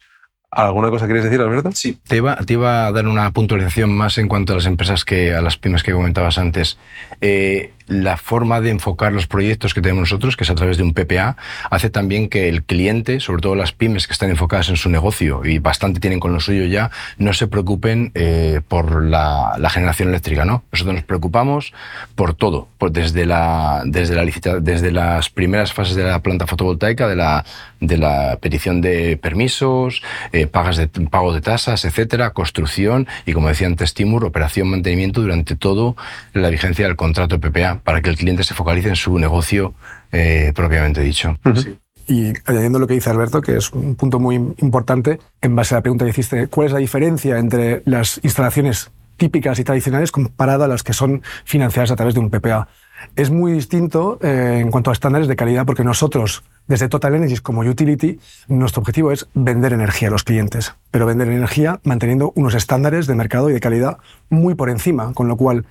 ¿Alguna 0.51 0.89
cosa 0.89 1.05
quieres 1.05 1.23
decir, 1.23 1.39
Alberto? 1.39 1.71
Sí, 1.73 1.97
te 2.05 2.17
iba, 2.17 2.35
te 2.35 2.53
iba, 2.53 2.87
a 2.87 2.91
dar 2.91 3.07
una 3.07 3.31
puntualización 3.31 3.95
más 3.95 4.17
en 4.17 4.27
cuanto 4.27 4.51
a 4.51 4.57
las 4.57 4.65
empresas 4.65 5.05
que, 5.05 5.33
a 5.33 5.41
las 5.41 5.55
pymes 5.55 5.81
que 5.81 5.93
comentabas 5.93 6.37
antes. 6.37 6.77
Eh, 7.21 7.71
la 7.91 8.15
forma 8.15 8.61
de 8.61 8.69
enfocar 8.69 9.11
los 9.11 9.27
proyectos 9.27 9.73
que 9.73 9.81
tenemos 9.81 10.01
nosotros, 10.01 10.37
que 10.37 10.45
es 10.45 10.49
a 10.49 10.55
través 10.55 10.77
de 10.77 10.83
un 10.83 10.93
PPA, 10.93 11.35
hace 11.69 11.89
también 11.89 12.29
que 12.29 12.47
el 12.47 12.63
cliente, 12.63 13.19
sobre 13.19 13.41
todo 13.41 13.55
las 13.55 13.73
pymes 13.73 14.07
que 14.07 14.13
están 14.13 14.29
enfocadas 14.29 14.69
en 14.69 14.77
su 14.77 14.89
negocio 14.89 15.41
y 15.43 15.59
bastante 15.59 15.99
tienen 15.99 16.21
con 16.21 16.31
lo 16.31 16.39
suyo 16.39 16.65
ya, 16.65 16.89
no 17.17 17.33
se 17.33 17.47
preocupen 17.47 18.11
eh, 18.15 18.61
por 18.65 19.03
la, 19.03 19.55
la, 19.57 19.69
generación 19.69 20.09
eléctrica, 20.09 20.45
¿no? 20.45 20.63
Nosotros 20.71 20.95
nos 20.95 21.03
preocupamos 21.03 21.73
por 22.15 22.33
todo, 22.33 22.69
pues 22.77 22.93
desde 22.93 23.25
la, 23.25 23.83
desde 23.85 24.15
la 24.15 24.23
licita, 24.23 24.59
desde 24.59 24.91
las 24.91 25.29
primeras 25.29 25.73
fases 25.73 25.95
de 25.95 26.03
la 26.03 26.21
planta 26.21 26.47
fotovoltaica, 26.47 27.09
de 27.09 27.17
la, 27.17 27.43
de 27.81 27.97
la 27.97 28.37
petición 28.39 28.79
de 28.79 29.17
permisos, 29.17 30.01
eh, 30.31 30.47
pagas 30.47 30.77
de, 30.77 30.87
pago 30.87 31.33
de 31.33 31.41
tasas, 31.41 31.83
etcétera, 31.83 32.31
construcción 32.31 33.07
y, 33.25 33.33
como 33.33 33.49
decía 33.49 33.67
antes 33.67 33.93
Timur, 33.93 34.23
operación, 34.23 34.69
mantenimiento 34.69 35.21
durante 35.21 35.57
todo 35.57 35.97
la 36.33 36.49
vigencia 36.49 36.85
del 36.85 36.95
contrato 36.95 37.39
PPA 37.39 37.80
para 37.83 38.01
que 38.01 38.09
el 38.09 38.17
cliente 38.17 38.43
se 38.43 38.53
focalice 38.53 38.89
en 38.89 38.95
su 38.95 39.17
negocio 39.17 39.73
eh, 40.11 40.51
propiamente 40.55 41.01
dicho. 41.01 41.37
Uh 41.45 41.49
-huh. 41.49 41.63
sí. 41.63 41.77
Y 42.07 42.33
añadiendo 42.45 42.79
lo 42.79 42.87
que 42.87 42.95
dice 42.95 43.09
Alberto, 43.09 43.41
que 43.41 43.55
es 43.55 43.71
un 43.71 43.95
punto 43.95 44.19
muy 44.19 44.35
importante, 44.35 45.19
en 45.41 45.55
base 45.55 45.75
a 45.75 45.77
la 45.77 45.81
pregunta 45.81 46.03
que 46.05 46.11
hiciste, 46.11 46.47
¿cuál 46.47 46.67
es 46.67 46.73
la 46.73 46.79
diferencia 46.79 47.37
entre 47.37 47.83
las 47.85 48.19
instalaciones 48.23 48.91
típicas 49.17 49.59
y 49.59 49.63
tradicionales 49.63 50.11
comparada 50.11 50.65
a 50.65 50.67
las 50.67 50.83
que 50.83 50.93
son 50.93 51.21
financiadas 51.45 51.91
a 51.91 51.95
través 51.95 52.13
de 52.13 52.19
un 52.19 52.29
PPA? 52.29 52.67
Es 53.15 53.31
muy 53.31 53.53
distinto 53.53 54.19
eh, 54.21 54.59
en 54.59 54.71
cuanto 54.71 54.89
a 54.89 54.93
estándares 54.93 55.27
de 55.27 55.35
calidad 55.35 55.65
porque 55.65 55.83
nosotros, 55.83 56.43
desde 56.67 56.89
Total 56.89 57.15
Energies 57.15 57.41
como 57.41 57.61
utility, 57.61 58.19
nuestro 58.47 58.81
objetivo 58.81 59.11
es 59.11 59.27
vender 59.33 59.73
energía 59.73 60.09
a 60.09 60.11
los 60.11 60.23
clientes, 60.23 60.75
pero 60.91 61.05
vender 61.05 61.29
energía 61.29 61.79
manteniendo 61.83 62.33
unos 62.35 62.55
estándares 62.55 63.07
de 63.07 63.15
mercado 63.15 63.49
y 63.49 63.53
de 63.53 63.59
calidad 63.59 63.97
muy 64.29 64.55
por 64.55 64.69
encima, 64.69 65.13
con 65.13 65.27
lo 65.27 65.37
cual 65.37 65.65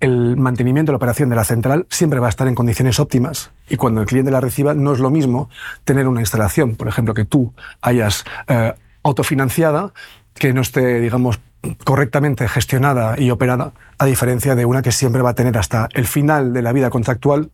el 0.00 0.36
mantenimiento 0.36 0.92
la 0.92 0.96
operación 0.96 1.28
de 1.28 1.36
la 1.36 1.44
central 1.44 1.86
siempre 1.90 2.20
va 2.20 2.26
a 2.26 2.30
estar 2.30 2.48
en 2.48 2.54
condiciones 2.54 2.98
óptimas 2.98 3.52
y 3.68 3.76
cuando 3.76 4.00
el 4.00 4.06
cliente 4.06 4.30
la 4.30 4.40
reciba 4.40 4.74
no 4.74 4.92
es 4.92 4.98
lo 4.98 5.10
mismo 5.10 5.50
tener 5.84 6.08
una 6.08 6.20
instalación, 6.20 6.74
por 6.74 6.88
ejemplo, 6.88 7.14
que 7.14 7.24
tú 7.24 7.54
hayas 7.82 8.24
eh, 8.48 8.74
autofinanciada, 9.02 9.92
que 10.34 10.52
no 10.52 10.62
esté, 10.62 11.00
digamos, 11.00 11.40
correctamente 11.84 12.48
gestionada 12.48 13.20
y 13.20 13.30
operada, 13.30 13.72
a 13.98 14.06
diferencia 14.06 14.54
de 14.54 14.64
una 14.64 14.82
que 14.82 14.92
siempre 14.92 15.22
va 15.22 15.30
a 15.30 15.34
tener 15.34 15.58
hasta 15.58 15.88
el 15.92 16.06
final 16.06 16.52
de 16.52 16.62
la 16.62 16.72
vida 16.72 16.90
contractual 16.90 17.50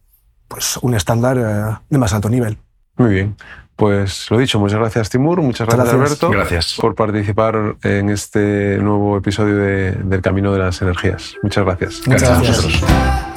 pues 0.48 0.76
un 0.76 0.94
estándar 0.94 1.38
eh, 1.38 1.84
de 1.90 1.98
más 1.98 2.14
alto 2.14 2.28
nivel. 2.28 2.58
Muy 2.96 3.10
bien. 3.10 3.36
Pues 3.76 4.30
lo 4.30 4.38
dicho, 4.38 4.58
muchas 4.58 4.78
gracias 4.78 5.10
Timur, 5.10 5.42
muchas 5.42 5.66
gracias, 5.66 5.86
gracias. 5.86 6.22
Alberto 6.22 6.30
gracias. 6.30 6.76
por 6.80 6.94
participar 6.94 7.76
en 7.82 8.08
este 8.08 8.78
nuevo 8.78 9.18
episodio 9.18 9.56
de, 9.56 9.92
del 9.92 10.22
Camino 10.22 10.50
de 10.52 10.60
las 10.60 10.80
Energías. 10.80 11.34
Muchas 11.42 11.64
gracias. 11.64 12.00
Muchas 12.06 12.42
gracias. 12.42 12.62
gracias. 12.62 13.35